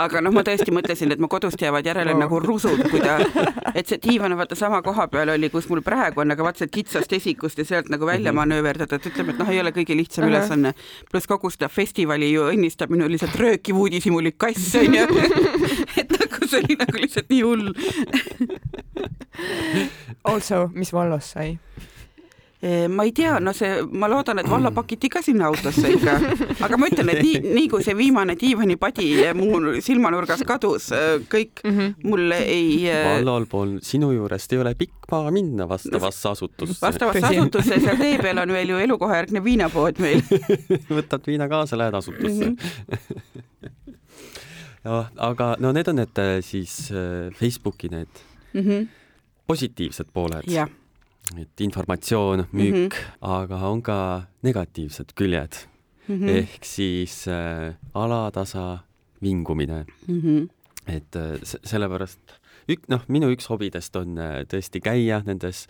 [0.03, 2.20] aga noh, ma tõesti mõtlesin, et mu kodust jäävad järele oh.
[2.24, 3.18] nagu rusud, kui ta,
[3.74, 6.64] et see diivan on vaata sama koha peal oli, kus mul praegu on, aga vaata
[6.64, 8.55] sealt kitsast esikust ja sealt nagu välja mm -hmm.
[8.55, 10.37] manööverdada, et ütleme, et noh, ei ole kõige lihtsam uh -huh.
[10.37, 10.74] ülesanne.
[11.11, 15.07] pluss kogu seda festivali ju õnnistab minu lihtsalt röökiv uudishimulik kass onju
[16.00, 17.72] et nagu see oli nagu lihtsalt nii hull
[20.24, 21.59] Also, mis vallas sai?
[22.88, 26.14] Ma ei tea, no see, ma loodan, et valla pakiti ka sinna autosse ikka,
[26.64, 30.87] aga ma ütlen, et nii, nii kui see viimane diivanipadi mu silmanurgas kadus,
[31.29, 32.09] kõik mm -hmm.
[32.09, 32.87] mulle ei.
[32.88, 36.79] vallal pool sinu juurest ei ole pikk maa minna vastavasse asutusse.
[36.81, 40.22] vastavasse asutusse, seal tee peal on veel ju elukohajärgne viinapood meil
[40.98, 42.57] võtad viina kaasa, lähed asutusse mm.
[42.57, 43.72] -hmm.
[44.85, 46.92] ja, aga no need on need siis
[47.35, 48.24] Facebooki need
[48.55, 48.88] mm -hmm.
[49.46, 50.70] positiivsed pooled jah
[51.38, 53.16] et informatsioon, müük mm, -hmm.
[53.20, 55.56] aga on ka negatiivsed küljed
[56.08, 56.20] mm.
[56.20, 56.28] -hmm.
[56.28, 58.78] ehk siis äh, alatasa
[59.22, 60.20] vingumine mm.
[60.20, 60.48] -hmm.
[60.87, 62.20] et äh, sellepärast
[62.68, 65.66] ük-, noh, minu üks hobidest on äh, tõesti käia nendes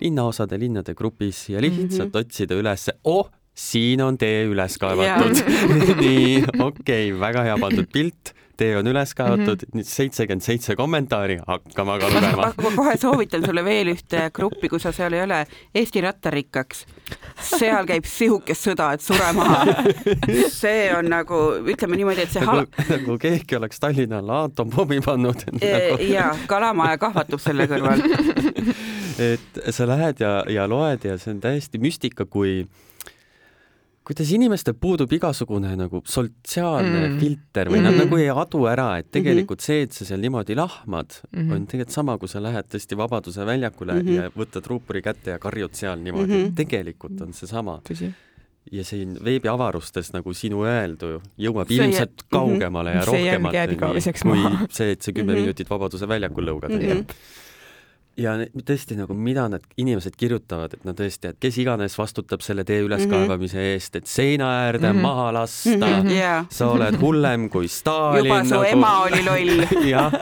[0.00, 2.20] linnaosade, linnade grupis ja lihtsalt mm -hmm.
[2.20, 5.36] otsida üles, oh, siin on tee üles kaevatud
[6.04, 9.84] nii, okei okay,, väga hea pandud pilt tee on üles kaevatud mm, -hmm.
[9.84, 12.52] seitsekümmend seitse kommentaari, hakkame aga lugema.
[12.62, 16.86] ma kohe soovitan sulle veel ühte gruppi, kui sa seal ei ole, Eesti rattarikkaks.
[17.42, 19.64] seal käib sihuke sõda, et sure maha.
[20.48, 21.40] see on nagu,
[21.74, 25.72] ütleme niimoodi, et see nagu, nagu keegi oleks Tallinna alla aatompomi pannud e.
[25.72, 26.02] Nagu...
[26.12, 28.02] ja kalamaja kahvatub selle kõrval
[29.32, 32.64] et sa lähed ja, ja loed ja see on täiesti müstika, kui
[34.06, 37.16] kuidas inimestel puudub igasugune nagu sotsiaalne mm.
[37.18, 37.96] filter või mm -hmm.
[37.96, 41.54] nad nagu ei adu ära, et tegelikult see, et sa seal niimoodi lahmad mm, -hmm.
[41.56, 44.22] on tegelikult sama, kui sa lähed tõesti Vabaduse väljakule mm -hmm.
[44.22, 46.54] ja võtad ruupori kätte ja karjud seal niimoodi mm, -hmm.
[46.54, 47.80] tegelikult on see sama.
[48.72, 52.28] ja siin veebiavarustes nagu sinu öeldu jõuab see ilmselt jä...
[52.30, 53.52] kaugemale ja see rohkemat
[54.22, 55.40] kui see, et sa kümme mm -hmm.
[55.42, 56.80] minutit Vabaduse väljakul lõugad mm.
[56.80, 57.04] -hmm
[58.20, 58.32] ja
[58.66, 62.80] tõesti nagu, mida need inimesed kirjutavad, et no tõesti, et kes iganes vastutab selle tee
[62.86, 63.76] üleskaevamise mm -hmm.
[63.76, 65.02] eest, et seina äärde mm -hmm.
[65.02, 66.10] maha lasta mm, -hmm.
[66.10, 66.46] yeah.
[66.50, 68.24] sa oled hullem kui Stalin.
[68.24, 68.64] juba su nagu...
[68.64, 69.66] ema oli loll.
[69.92, 70.12] jah,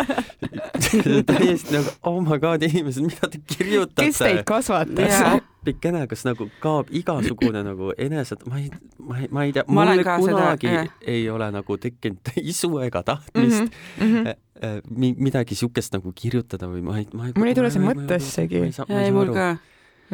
[1.27, 4.07] täiesti nagu oh my god, inimesed, mida te kirjutate?
[4.07, 5.54] kes teid kasvatas yeah.?
[5.65, 10.03] Appikene, kas nagu kaob igasugune nagu enese, ma ei, ma ei, ma ei tea, mul
[10.05, 15.15] kunagi seda, ei ole nagu tekkinud isu ega tahtmist mm -hmm.
[15.17, 17.37] midagi siukest nagu kirjutada või ma ei, ma ei.
[17.37, 18.61] mul ei tule see mõttessegi.
[18.89, 19.57] ei, mul ka.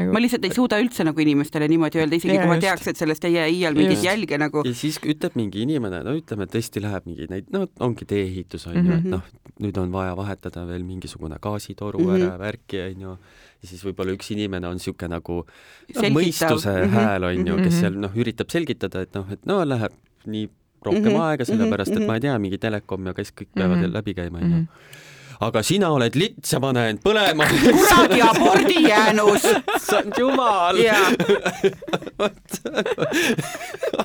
[0.09, 2.67] Ma lihtsalt ei suuda üldse nagu inimestele niimoodi öelda, isegi ja, kui ma just.
[2.67, 4.65] teaks, et sellest ei jää iial mingit jälge nagu.
[4.67, 8.77] ja siis ütleb mingi inimene, no ütleme, tõesti läheb mingi neid, no ongi tee-ehitus on
[8.77, 12.29] ju mm -hmm., et noh, nüüd on vaja vahetada veel mingisugune gaasitoru mm -hmm.
[12.29, 13.17] ära, värki on ju
[13.63, 16.97] ja siis võib-olla üks inimene on niisugune nagu no, mõistuse mm -hmm.
[16.97, 19.93] hääl on ju, kes seal noh, üritab selgitada, et noh, et no läheb
[20.27, 20.49] nii
[20.83, 21.29] rohkem mm -hmm.
[21.29, 23.95] aega, sellepärast et ma ei tea, mingi telekom ja kes kõik peavad mm -hmm.
[23.95, 24.67] läbi käima, onju
[25.41, 27.47] aga sina oled lits ja panen põlema.
[27.65, 29.47] kuradi abordijäänus.
[29.77, 30.81] issand jumal.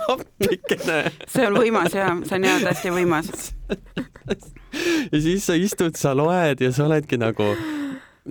[0.10, 1.00] appikene.
[1.28, 3.50] see on võimas ja see on jah tõesti võimas.
[5.12, 7.54] ja siis sa istud, sa loed ja sa oledki nagu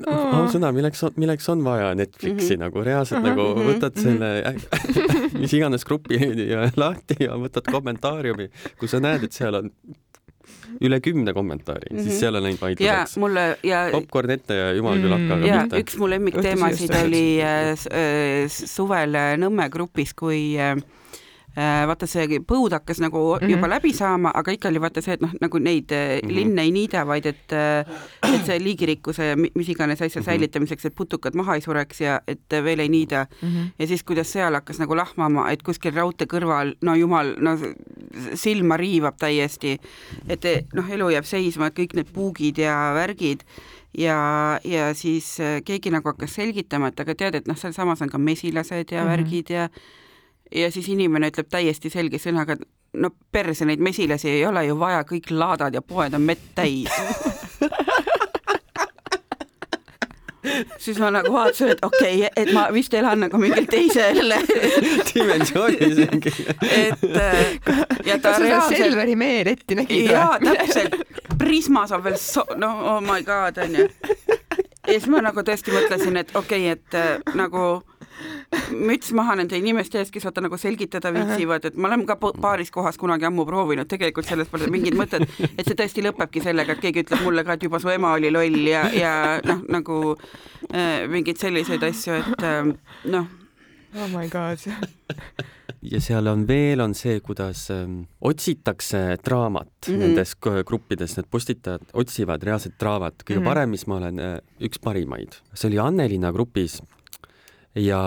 [0.03, 2.65] ausõna, milleks on, milleks on vaja Netflixi mm -hmm.
[2.65, 3.37] nagu reaalselt mm -hmm.
[3.37, 4.03] nagu mhm, võtad mhm.
[4.03, 4.55] selle
[5.41, 6.19] mis iganes grupi
[6.53, 9.71] ja lahti ja võtad kommentaariumi, kui sa näed, et seal on
[10.81, 12.09] üle kümne kommentaari mm, -hmm.
[12.09, 13.17] siis seal on ainult vaidluseks.
[13.23, 15.85] mulle ja popkorn ette ja jumal küll hakka, aga ja, mitte.
[15.85, 21.04] üks mu lemmikteemasid oli äh, äh, suvel Nõmme grupis, kui äh, Äh,
[21.55, 23.51] vaata see põud hakkas nagu mm -hmm.
[23.51, 26.35] juba läbi saama, aga ikka oli vaata see, et noh, nagu neid mm -hmm.
[26.35, 30.31] linne ei niida, vaid et, äh, et see liigirikkuse ja mis iganes asja mm -hmm.
[30.31, 33.49] säilitamiseks, et putukad maha ei sureks ja et veel ei niida mm.
[33.49, 33.71] -hmm.
[33.79, 37.59] ja siis, kuidas seal hakkas nagu lahmama, et kuskil raudtee kõrval, no jumal, no
[38.35, 39.79] silma riivab täiesti,
[40.29, 43.41] et noh, elu jääb seisma, et kõik need puugid ja värgid
[43.99, 48.19] ja, ja siis keegi nagu hakkas selgitama, et aga tead, et noh, sealsamas on ka
[48.19, 49.11] mesilased ja mm -hmm.
[49.11, 49.69] värgid ja
[50.53, 52.57] ja siis inimene ütleb täiesti selge sõnaga,
[52.95, 56.91] no perse, neid mesilasi ei ole ju vaja, kõik laadad ja poed on mett täis
[60.79, 64.35] siis ma nagu vaatasin, et okei okay,, et ma vist elan nagu mingil teisel
[65.09, 66.33] dimensioonis mingi.
[66.71, 68.79] et äh, ja ta reaalselt.
[68.79, 70.13] Selveri meeretti nägid või?
[70.13, 70.99] jaa, täpselt.
[71.39, 73.89] Prisma saab veel so-, no oh my god, onju.
[74.87, 77.83] ja siis ma nagu tõesti mõtlesin, et okei okay,, et äh, nagu
[78.71, 82.73] müts maha nende inimeste ees, kes vaata nagu selgitada viitsivad, et ma olen ka paaris
[82.75, 86.85] kohas kunagi ammu proovinud, tegelikult selles pole mingit mõtet, et see tõesti lõpebki sellega, et
[86.85, 89.15] keegi ütleb mulle ka, et juba su ema oli loll ja, ja
[89.47, 90.03] noh, nagu
[90.71, 92.63] äh, mingeid selliseid asju, et äh,
[93.17, 93.29] noh.
[93.95, 94.63] oh my god
[95.85, 99.99] ja seal on veel, on see, kuidas ähm, otsitakse draamat mm -hmm.
[99.99, 103.15] nendes gruppides, need postitajad otsivad reaalset draamat.
[103.23, 103.49] kõige mm -hmm.
[103.49, 106.83] parem, mis ma olen äh,, üks parimaid, see oli Annelina grupis
[107.75, 108.01] ja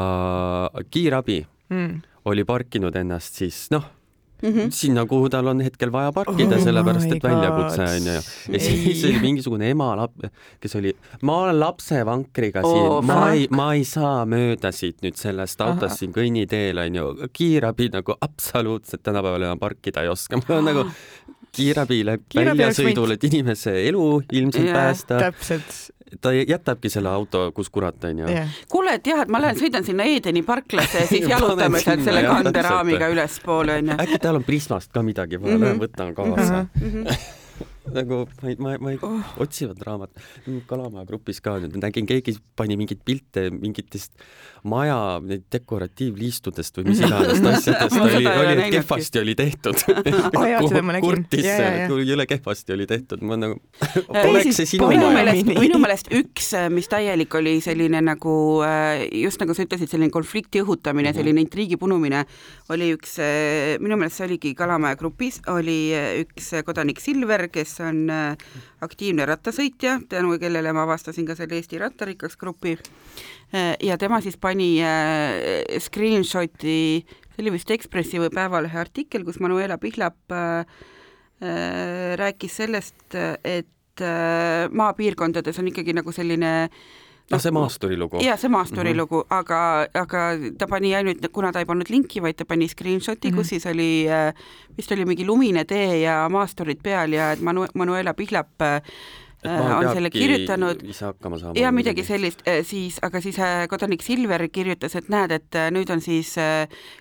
[0.92, 2.02] kiirabi mm.
[2.26, 3.94] oli parkinud ennast siis noh
[4.38, 4.68] Mm -hmm.
[4.70, 8.22] sinna, kuhu tal on hetkel vaja parkida oh, sellepärast et väljakutse on ju.
[8.54, 13.48] ja siis oli mingisugune ema lap-, kes oli, ma olen lapsevankriga oh, siin, ma ei,
[13.50, 19.04] ma ei saa mööda siit nüüd sellest autost siin kõnniteel on ju, kiirabi nagu absoluutselt
[19.04, 20.86] tänapäeval enam parkida ei oska, mul on nagu
[21.58, 25.18] kiirabile väljasõidul, et inimese elu ilmselt yeah, päästa.
[25.18, 28.36] täpselt ta jätabki selle auto, kus kurat on ju
[28.72, 32.24] kuule, et jah, et ma lähen sõidan sinna Edeni parklasse ja siis jalutame sealt selle
[32.28, 33.98] kanderaamiga ülespoole onju.
[34.06, 36.88] äkki tal on Prismast ka midagi, ma lähen võtan kaasa mm.
[36.94, 37.36] -hmm
[37.98, 40.12] nagu ma ei, ma, ma ei oh., otsivad raamat.
[40.70, 44.18] Kalamaja grupis ka nüüd nägin, keegi pani mingeid pilte mingitest
[44.68, 49.82] maja neid dekoratiivliistudest või mis iganes asjadest oli, oli, et kehvasti oli tehtud.
[51.08, 51.48] Kurtis,
[52.08, 53.58] jõle kehvasti oli tehtud, ma nagu
[54.24, 59.56] oleks see sinu meelest, minu meelest üks, mis täielik oli selline nagu äh, just nagu
[59.58, 61.20] sa ütlesid, selline konflikti õhutamine, mhm.
[61.22, 62.26] selline intriigi punumine,
[62.74, 67.78] oli üks, äh, minu meelest see oligi Kalamaja grupis, oli äh, üks kodanik Silver, kes
[67.86, 68.06] on
[68.84, 72.78] aktiivne rattasõitja, tänu kellele ma avastasin ka selle Eesti rattarikkaks grupi
[73.84, 79.78] ja tema siis pani äh, screenshot'i, see oli vist Ekspressi või Päevalehe artikkel, kus Manuela
[79.80, 80.60] Pihlap äh,
[81.42, 86.54] äh, rääkis sellest, et äh, maapiirkondades on ikkagi nagu selline
[87.32, 88.20] noh, see maasturi lugu.
[88.24, 89.00] jaa, see maasturi mm -hmm.
[89.02, 90.24] lugu, aga, aga
[90.58, 93.38] ta pani ainult, kuna ta ei pannud linki, vaid ta pani screenshot'i mm, -hmm.
[93.38, 94.34] kus siis oli, äh,
[94.78, 99.27] vist oli mingi lumine tee ja maasturid peal ja et Manu-, Manuela Pihlap äh, Äh,
[99.46, 100.82] on selle kirjutanud.
[101.56, 105.90] ja midagi sellist, äh, siis, aga siis äh, kodanik Silver kirjutas, et näed, et nüüd
[105.94, 106.36] on siis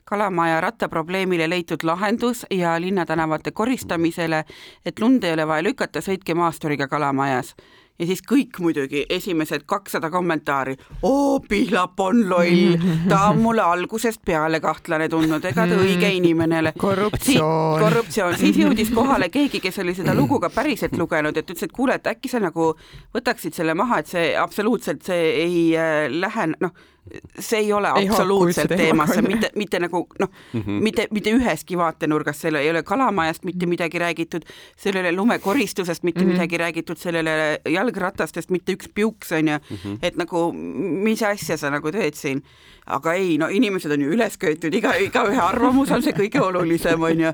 [0.04, 4.44] Kalamaja rattaprobleemile leitud lahendus ja linnatänavate koristamisele,
[4.84, 7.54] et lund ei ole vaja lükata, sõitke maasturiga Kalamajas
[7.98, 12.76] ja siis kõik muidugi esimesed kakssada kommentaari, oo, Pihlap on loll,
[13.08, 16.72] ta on mulle algusest peale kahtlane tundnud, ega ta õige inimene ole.
[16.78, 17.80] korruptsioon.
[17.80, 21.72] korruptsioon, siis jõudis kohale keegi, kes oli seda lugu ka päriselt lugenud, et ütles, et
[21.72, 22.72] kuule, et äkki sa nagu
[23.16, 26.76] võtaksid selle maha, et see absoluutselt, see ei äh, lähe, noh
[27.38, 31.78] see ei ole ei absoluutselt teemasse, mitte, mitte nagu noh mm -hmm., mitte, mitte ühestki
[31.78, 36.32] vaatenurgast, seal ei ole kalamajast mitte midagi räägitud, seal ei ole lumekoristusest mitte mm -hmm.
[36.32, 39.98] midagi räägitud, seal ei ole jalgratastest mitte üks piuks, on ju mm, -hmm.
[40.02, 42.42] et nagu mis asja sa nagu teed siin
[42.86, 47.02] aga ei, no inimesed on ju üles köetud, iga, igaühe arvamus on see kõige olulisem,
[47.02, 47.32] on ju.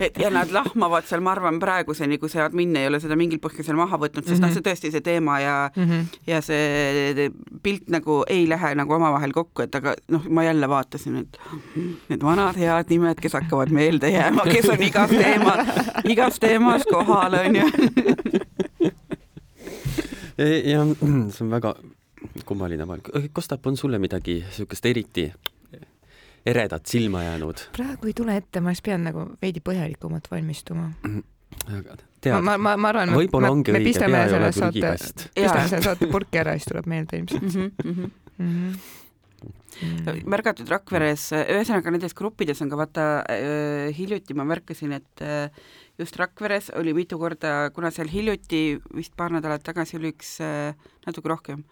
[0.00, 3.42] et ja nad lahmavad seal, ma arvan, praeguseni, kui see admin ei ole seda mingil
[3.44, 4.46] põhjusel maha võtnud, sest mm -hmm.
[4.46, 4.54] noh, mhm.
[4.54, 6.06] see tõesti see teema ja mm, -hmm.
[6.26, 7.30] ja see
[7.62, 11.38] pilt nagu ei lähe nagu omavahel kokku, et aga noh, ma jälle vaatasin, et
[12.08, 15.68] need vanad head nimed, kes hakkavad meelde jääma, kes on igas teemas,
[16.04, 17.66] igas teemas kohal, on ju.
[20.72, 21.74] ja see on väga
[22.44, 23.10] kummaline valik.
[23.32, 25.32] Kostap, on sulle midagi niisugust eriti
[26.46, 27.68] eredat silma jäänud?
[27.76, 30.90] praegu ei tule ette, ma siis pean nagu veidi põhjalikumalt valmistuma.
[32.20, 35.28] tead, ma, ma, ma arvan, võib-olla ongi õige, pea ei ole prügikast.
[35.34, 37.48] pistame selle saate purki ära, siis tuleb meelde ilmselt mm.
[37.48, 38.10] -hmm, mm -hmm.
[38.38, 38.74] Mm.
[40.30, 45.48] Märgatud Rakveres, ühesõnaga nendes gruppides on ka vaata äh, hiljuti ma märkasin, et äh,
[46.00, 50.72] just Rakveres oli mitu korda, kuna seal hiljuti, vist paar nädalat tagasi oli üks äh,
[51.06, 51.64] natuke rohkem,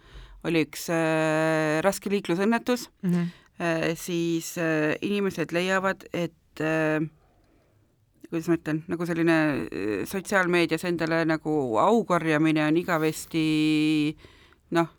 [0.43, 0.89] oli üks
[1.85, 3.93] raske liiklusõnnetus mm, -hmm.
[3.95, 4.57] siis
[4.99, 6.59] inimesed leiavad, et
[8.27, 9.37] kuidas ma ütlen, nagu selline
[10.09, 13.45] sotsiaalmeedias endale nagu au korjamine on igavesti
[14.75, 14.91] noh,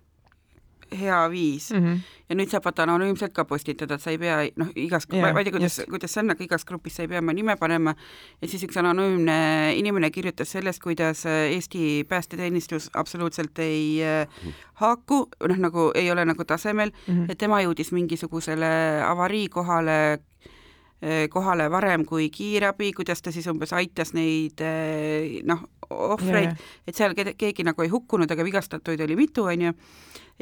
[0.93, 1.79] hea viis mm.
[1.79, 2.01] -hmm.
[2.29, 5.41] ja nüüd saab vaata anonüümselt ka postitada, et sa ei pea, noh, igas yeah,, ma
[5.41, 7.95] ei tea, kuidas, kuidas see on, aga igas grupis sa ei pea oma nime panema
[8.43, 14.53] ja siis üks anonüümne inimene kirjutas sellest, kuidas Eesti päästeteenistus absoluutselt ei mm.
[14.75, 17.33] haaku, noh, nagu ei ole nagu tasemel mm, -hmm.
[17.33, 20.19] et tema jõudis mingisugusele avariikohale
[21.31, 26.55] kohale varem kui kiirabi, kuidas ta siis umbes aitas neid eh, noh, ohvreid,
[26.87, 29.73] et seal keegi nagu ei hukkunud, aga vigastatuid oli mitu, on ju,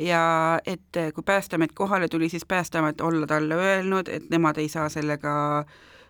[0.07, 0.25] ja
[0.67, 4.89] et eh, kui Päästeamet kohale tuli, siis Päästeamet olla talle öelnud, et nemad ei saa
[4.89, 5.65] sellega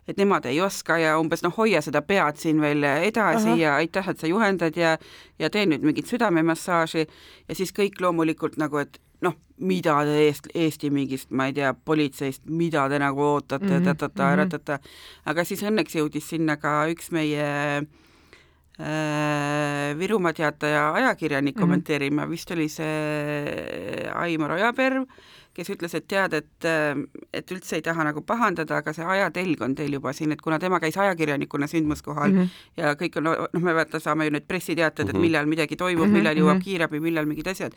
[0.08, 3.56] et nemad ei oska ja umbes noh, hoia seda pead siin veel edasi Aha.
[3.56, 4.96] ja aitäh, et sa juhendad ja
[5.38, 10.48] ja tee nüüd mingit südamemassaaži ja siis kõik loomulikult nagu, et noh, mida te eest,
[10.54, 13.84] Eesti mingist, ma ei tea, politseist, mida te nagu ootate mm, -hmm.
[13.90, 14.36] tatata, mhm.
[14.42, 14.78] ratata,
[15.24, 17.48] aga siis õnneks jõudis sinna ka üks meie
[18.78, 21.62] äh, Virumaa Teataja ajakirjanik mm -hmm.
[21.62, 25.04] kommenteerima, vist oli see Aimar Ojaperv,
[25.56, 26.66] kes ütles, et tead, et,
[27.36, 30.58] et üldse ei taha nagu pahandada, aga see ajatelg on teil juba siin, et kuna
[30.62, 32.48] tema käis ajakirjanikuna sündmuskohal mm -hmm.
[32.80, 35.22] ja kõik on, noh, me vaata, saame ju nüüd pressiteated, et mhm.
[35.22, 36.16] millal midagi toimub mm, -hmm.
[36.16, 36.64] millal jõuab mhm.
[36.64, 37.72] kiirabi, millal mingid asjad.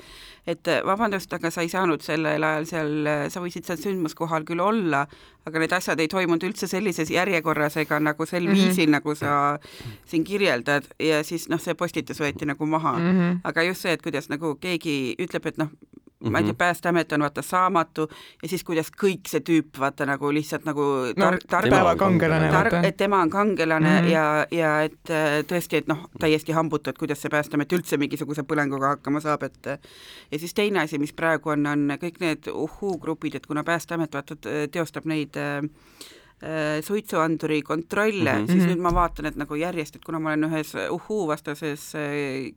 [0.47, 4.43] et äh, vabandust, aga sa ei saanud sellel ajal seal, äh, sa võisid seal sündmuskohal
[4.43, 5.07] küll olla,
[5.45, 8.55] aga need asjad ei toimunud üldse sellises järjekorras ega nagu sel mm -hmm.
[8.55, 9.59] viisil, nagu sa
[10.05, 13.11] siin kirjeldad ja siis noh, see postitus võeti nagu maha mm.
[13.11, 13.39] -hmm.
[13.43, 15.69] aga just see, et kuidas nagu keegi ütleb, et noh,
[16.19, 16.31] mm -hmm.
[16.31, 16.57] ma ei tea, mhm.
[16.57, 18.09] Päästeamet on vaata saamatu
[18.43, 20.81] ja siis kuidas kõik see tüüp vaata nagu lihtsalt nagu
[21.19, 24.09] tar- no,, tar-, kangelane, tar-, et tema on kangelane mm -hmm.
[24.09, 28.43] ja, ja et äh, tõesti, et noh, täiesti hambutu, et kuidas see Päästeamet üldse mingisuguse
[28.43, 29.65] põlenguga hakkama saab, et
[30.31, 34.35] ja siis teine asi, mis praegu on, on kõik need uhuu-grupid, et kuna Päästeamet vaata
[34.71, 35.63] teostab neid äh,
[36.43, 38.51] äh suitsuanduri kontrolle mm, -hmm.
[38.51, 38.71] siis mhm.
[38.71, 42.55] nüüd ma vaatan, et nagu järjest, et kuna ma olen ühes uhuu vastases äh,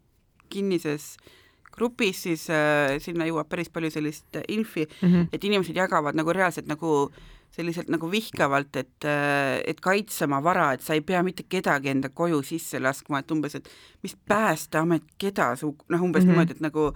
[0.49, 1.33] kinnises äh,
[1.79, 5.29] grupis, siis äh, sinna jõuab päris palju sellist infi mm, -hmm.
[5.33, 7.11] et inimesed jagavad nagu reaalselt nagu
[7.55, 11.91] selliselt nagu vihkavalt, et, äh, et kaitse oma vara, et sa ei pea mitte kedagi
[11.95, 13.71] enda koju sisse laskma, et umbes, et
[14.05, 16.33] mis Päästeamet, keda su, noh, umbes mm -hmm.
[16.35, 16.93] niimoodi, et nagu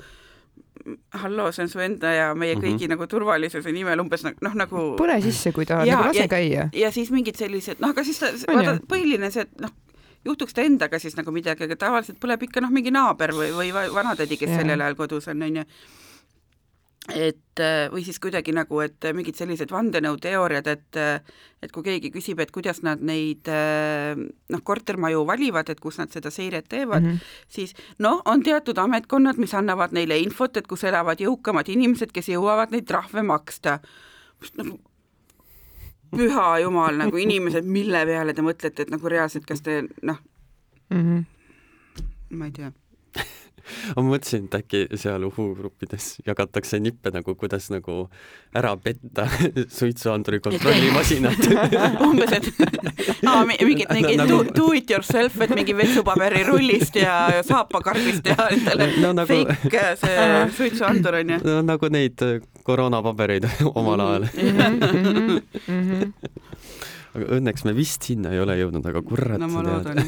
[1.23, 2.89] halloo, see on su enda ja meie kõigi mm -hmm.
[2.95, 6.69] nagu turvalisuse nimel umbes noh, nagu põle sisse, kui tahad, nagu lase käia.
[6.73, 9.71] ja siis mingid sellised, noh, aga siis ta, vaata, põhiline see, et noh,
[10.25, 13.73] juhtuks ta endaga siis nagu midagi, aga tavaliselt põleb ikka noh, mingi naaber või, või
[13.73, 15.67] vanatädi, kes sellel ajal kodus on, onju
[17.11, 20.99] et või siis kuidagi nagu, et mingid sellised vandenõuteooriad, et
[21.63, 26.31] et kui keegi küsib, et kuidas nad neid noh, kortermaju valivad, et kus nad seda
[26.31, 27.35] seiret teevad mm, -hmm.
[27.49, 32.29] siis noh, on teatud ametkonnad, mis annavad neile infot, et kus elavad jõukamad inimesed, kes
[32.29, 33.81] jõuavad neid trahve maksta.
[34.57, 34.79] nagu
[36.13, 40.19] püha jumal, nagu inimesed, mille peale te mõtlete, et nagu reaalselt, kas te noh
[40.91, 41.25] mm, -hmm.
[42.39, 42.73] ma ei tea
[43.97, 48.07] ma mõtlesin, et äkki seal uhugruppides jagatakse nippe nagu, kuidas nagu
[48.57, 49.27] ära petta
[49.79, 51.47] suitsuanduri kontrollimasinat
[52.07, 52.51] umbes, et
[53.27, 58.91] aa, mingid mingid do, do it yourself, et mingi vetsupaberirullist ja, ja saapakarbist ja endale
[59.03, 59.29] no, nagu...
[59.29, 61.43] fake see suitsuandur onju.
[61.47, 62.27] no nagu neid
[62.67, 65.41] koroonapabereid omal ajal mm.
[65.67, 66.13] -hmm.
[67.13, 69.39] Aga õnneks me vist sinna ei ole jõudnud, aga kurat.
[69.41, 70.01] no ma loodan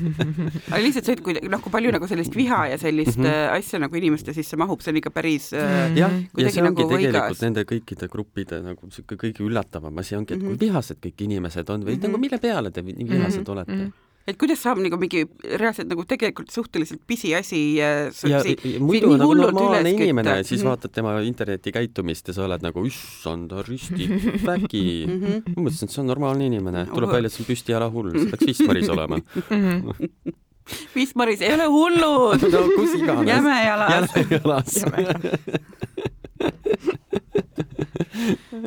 [0.72, 3.56] aga lihtsalt see, et kui noh, kui palju nagu sellist viha ja sellist mm -hmm.
[3.58, 6.88] asja nagu inimeste sisse mahub, see on ikka päris äh, jah, ja see ongi nagu
[6.96, 7.42] tegelikult võigas.
[7.44, 10.60] nende kõikide gruppide nagu sihuke kõige üllatavam asi ongi, et kui mm -hmm.
[10.66, 12.06] vihased kõik inimesed on või mm -hmm.
[12.08, 13.52] nagu mille peale te nii vihased mm -hmm.
[13.52, 13.80] olete mm.
[13.80, 19.14] -hmm et kuidas saab nagu mingi reaalselt nagu tegelikult suhteliselt pisiasi äh, ja, ja muidu
[19.16, 20.68] nagu normaalne inimene, siis mm -hmm.
[20.70, 24.08] vaatad tema internetikäitumist ja sa oled nagu issand, risti
[24.44, 25.22] vägi mm.
[25.22, 25.42] -hmm.
[25.56, 28.46] ma mõtlesin, et see on normaalne inimene, tuleb välja, et see on püstijalahull, see peaks
[28.46, 29.20] Wismaris olema
[30.96, 33.28] Wismaris ei ole hullud no kus iganes.
[33.28, 34.16] Jämejalas.
[34.16, 34.74] Jämejalas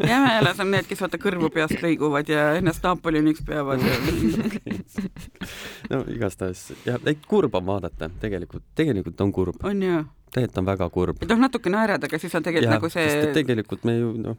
[0.07, 3.93] jämejalas on need, kes vaata kõrvu peast lõiguvad ja ennast Napoleoniks peavad ja
[5.91, 9.63] no igastahes ja kurb on vaadata tegelikult, tegelikult on kurb.
[9.63, 10.03] on ju?
[10.33, 11.21] tegelikult on väga kurb.
[11.21, 13.31] et noh, natuke naerad, aga siis on tegelikult ja, nagu see.
[13.37, 14.37] tegelikult me ju noh,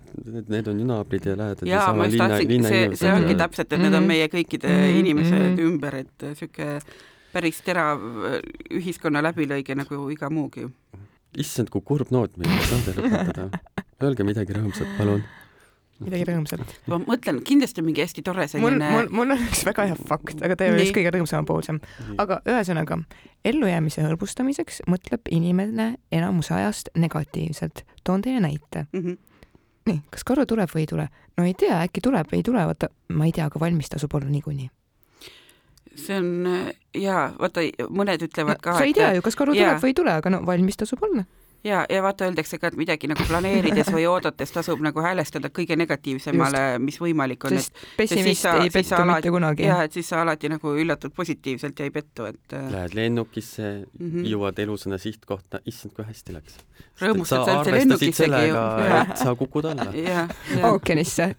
[0.50, 1.66] need on ju naabrid ja lähedad.
[1.70, 4.12] jaa, ma just tahtsin, see, see ongi täpselt, et need on mhm.
[4.14, 5.02] meie kõikide mm -hmm.
[5.02, 5.66] inimesed mm -hmm.
[5.68, 6.80] ümber, et sihuke
[7.34, 8.02] päris terav
[8.72, 10.68] ühiskonna läbilõige nagu iga muugi.
[11.38, 13.48] issand, kui kurb noot meil saade lõpetada
[14.02, 15.22] Öelge midagi rõõmsat, palun.
[16.02, 16.74] midagi rõõmsat.
[16.90, 18.90] ma mõtlen, kindlasti mingi hästi tore selline.
[18.90, 21.80] mul, mul, mul on üks väga hea fakt, aga ta ei ole just kõige rõõmsamapoolsem.
[22.18, 23.00] aga ühesõnaga,
[23.44, 27.84] ellujäämise hõlbustamiseks mõtleb inimene enamuse ajast negatiivselt.
[28.04, 29.00] toon teile näite mm.
[29.00, 29.18] -hmm.
[29.90, 31.08] nii, kas karu tuleb või ei tule?
[31.38, 34.30] no ei tea, äkki tuleb, ei tule, vaata, ma ei tea, aga valmis tasub olla
[34.30, 34.70] niikuinii
[35.96, 36.48] see on
[36.98, 38.76] jaa, vaata mõned ütlevad ka.
[38.78, 39.70] sa ei tea ju, kas karu ja.
[39.70, 41.24] tuleb või ei tule, aga no valmis tasub olla
[41.64, 45.76] ja, ja vaata, öeldakse ka, et midagi nagu planeerides või oodates tasub nagu häälestada kõige
[45.80, 47.56] negatiivsemale, mis võimalik on.
[47.56, 49.66] sest pessimist ei pettu alati, mitte kunagi.
[49.68, 52.42] jah, et siis sa alati nagu üllatud positiivselt ja ei pettu, et.
[52.52, 54.28] Äh, Lähed lennukisse mm, -hmm.
[54.34, 56.58] jõuad elusana sihtkohta, issand, kui hästi läks.
[57.00, 58.64] rõõmustad sa üldse lennukissegi ju.
[59.00, 59.88] et sa kukud alla.
[60.70, 61.34] ookeanisse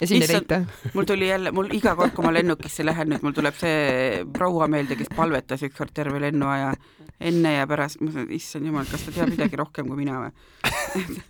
[0.00, 0.62] ja sind ei leita.
[0.94, 4.68] mul tuli jälle, mul iga kord, kui ma lennukisse lähen, nüüd mul tuleb see proua
[4.68, 6.74] meelde, kes palvetas ükskord terve lennuaja
[7.20, 10.32] enne ja pärast, ma mõtlen, issand jumal, kas ta teab midagi rohkem kui mina või?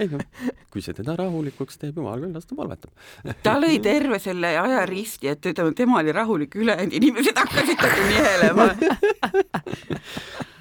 [0.00, 0.22] Ei noh,
[0.72, 2.90] kui see teda rahulikuks teeb, jumal küll, las ta palvetab.
[3.46, 8.00] ta lõi terve selle aja risti, et ütleme, tema oli rahulik, ülejäänud inimesed hakkasid nagu
[8.10, 8.66] nihelema.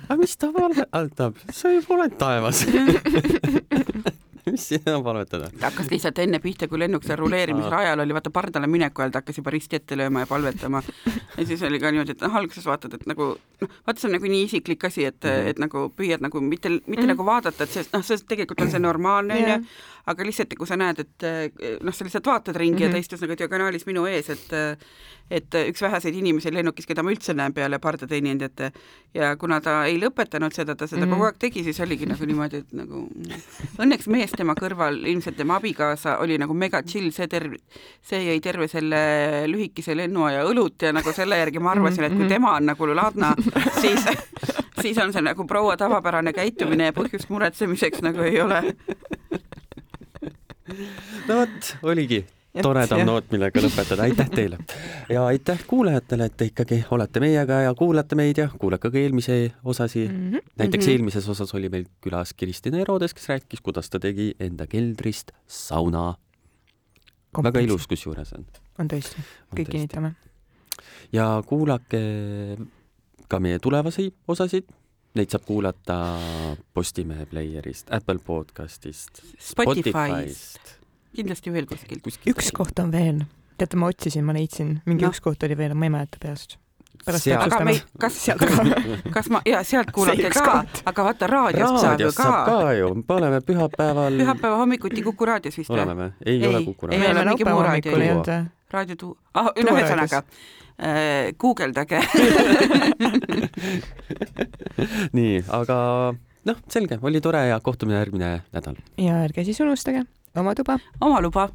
[0.09, 2.57] Aga mis ta palvetab, sa ju oled taevas
[4.53, 5.49] mis siin enam palvetada?
[5.59, 9.23] ta hakkas lihtsalt enne pihta, kui lennuk seal ruleerimisrajal oli, vaata pardale mineku ajal ta
[9.23, 10.81] hakkas juba risti ette lööma ja palvetama.
[11.37, 14.17] ja siis oli ka niimoodi, et noh, alguses vaatad, et nagu noh, vaata, see on
[14.17, 15.53] nagu nii isiklik asi, et mm, -hmm.
[15.53, 17.13] et nagu püüad nagu mitte, mitte mm -hmm.
[17.13, 19.63] nagu vaadata, et see noh, see tegelikult on see normaalne onju yeah.,
[20.09, 21.27] aga lihtsalt kui sa näed, et
[21.85, 22.83] noh, sa lihtsalt vaatad ringi mm -hmm.
[22.83, 23.05] ja ta mhm.
[23.05, 24.53] istus nagu diagonaalis minu ees, et
[25.29, 28.71] et üks väheseid inimesi lennukis, keda ma üldse näen peale pardateenindajate
[29.13, 31.13] ja kuna ta ei lõpetanud seda, ta seda mm -hmm.
[31.13, 33.03] kogu aeg tegi, siis oligi nagu niimoodi, et nagu
[33.77, 37.59] õnneks mees tema kõrval, ilmselt tema abikaasa oli nagu mega chill, see terv-,
[38.01, 38.97] see jäi terve selle
[39.47, 42.33] lühikese lennuaja õlut ja nagu selle järgi ma arvasin, et kui mhm.
[42.33, 43.35] tema on nagu ladna,
[43.81, 44.05] siis
[44.81, 48.63] siis on see nagu proua tavapärane käitumine ja põhjust muretsemiseks nagu ei ole
[51.27, 52.23] no vot, oligi
[52.63, 54.57] toredam noot, millega lõpetada, aitäh teile
[55.11, 59.37] ja aitäh kuulajatele, et te ikkagi olete meiega ja kuulate meid ja kuulake ka eelmise
[59.63, 60.31] osasi mm.
[60.31, 60.47] -hmm.
[60.57, 60.95] näiteks mm -hmm.
[60.95, 66.15] eelmises osas oli meil külas Kristina Erodes, kes rääkis, kuidas ta tegi enda keldrist sauna.
[67.43, 68.45] väga ilus kusjuures on.
[68.79, 69.21] on tõesti,
[69.55, 70.13] kõik kinnitame.
[71.13, 72.01] ja kuulake
[73.27, 74.65] ka meie tulevasi osasid
[75.17, 75.95] Neid saab kuulata
[76.73, 80.75] Postimehe player'ist, Apple podcast'ist, Spotify'st,
[81.17, 82.05] kindlasti veel kuskilt.
[82.29, 83.23] üks koht on veel,
[83.57, 85.09] teate, ma otsisin, ma leidsin, mingi no.
[85.09, 86.59] üks koht oli veel, ma ei mäleta peast.
[87.09, 88.53] aga me, kas, kas,
[89.17, 92.29] kas ma, ja sealt kuulate ka, aga vaata raadiost saab ju ka.
[92.29, 94.21] saab ka ju, paneme pühapäeval.
[94.21, 95.79] pühapäeva hommikuti Kuku raadios vist või?
[95.79, 96.13] oleme või?
[96.35, 97.09] ei ole Kuku raadios.
[97.09, 98.33] ei ole mingi muu raadio ei olnud.
[98.73, 100.23] Raadio tu-, ah, no ühesõnaga
[100.77, 102.01] äh, guugeldage
[105.17, 105.79] nii, aga
[106.49, 108.77] noh, selge, oli tore ja kohtume järgmine nädal.
[108.97, 110.05] ja ärge siis unustage
[110.35, 110.79] oma tuba.
[111.01, 111.49] oma luba.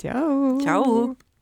[0.00, 0.58] tšau.
[0.64, 1.27] tšau.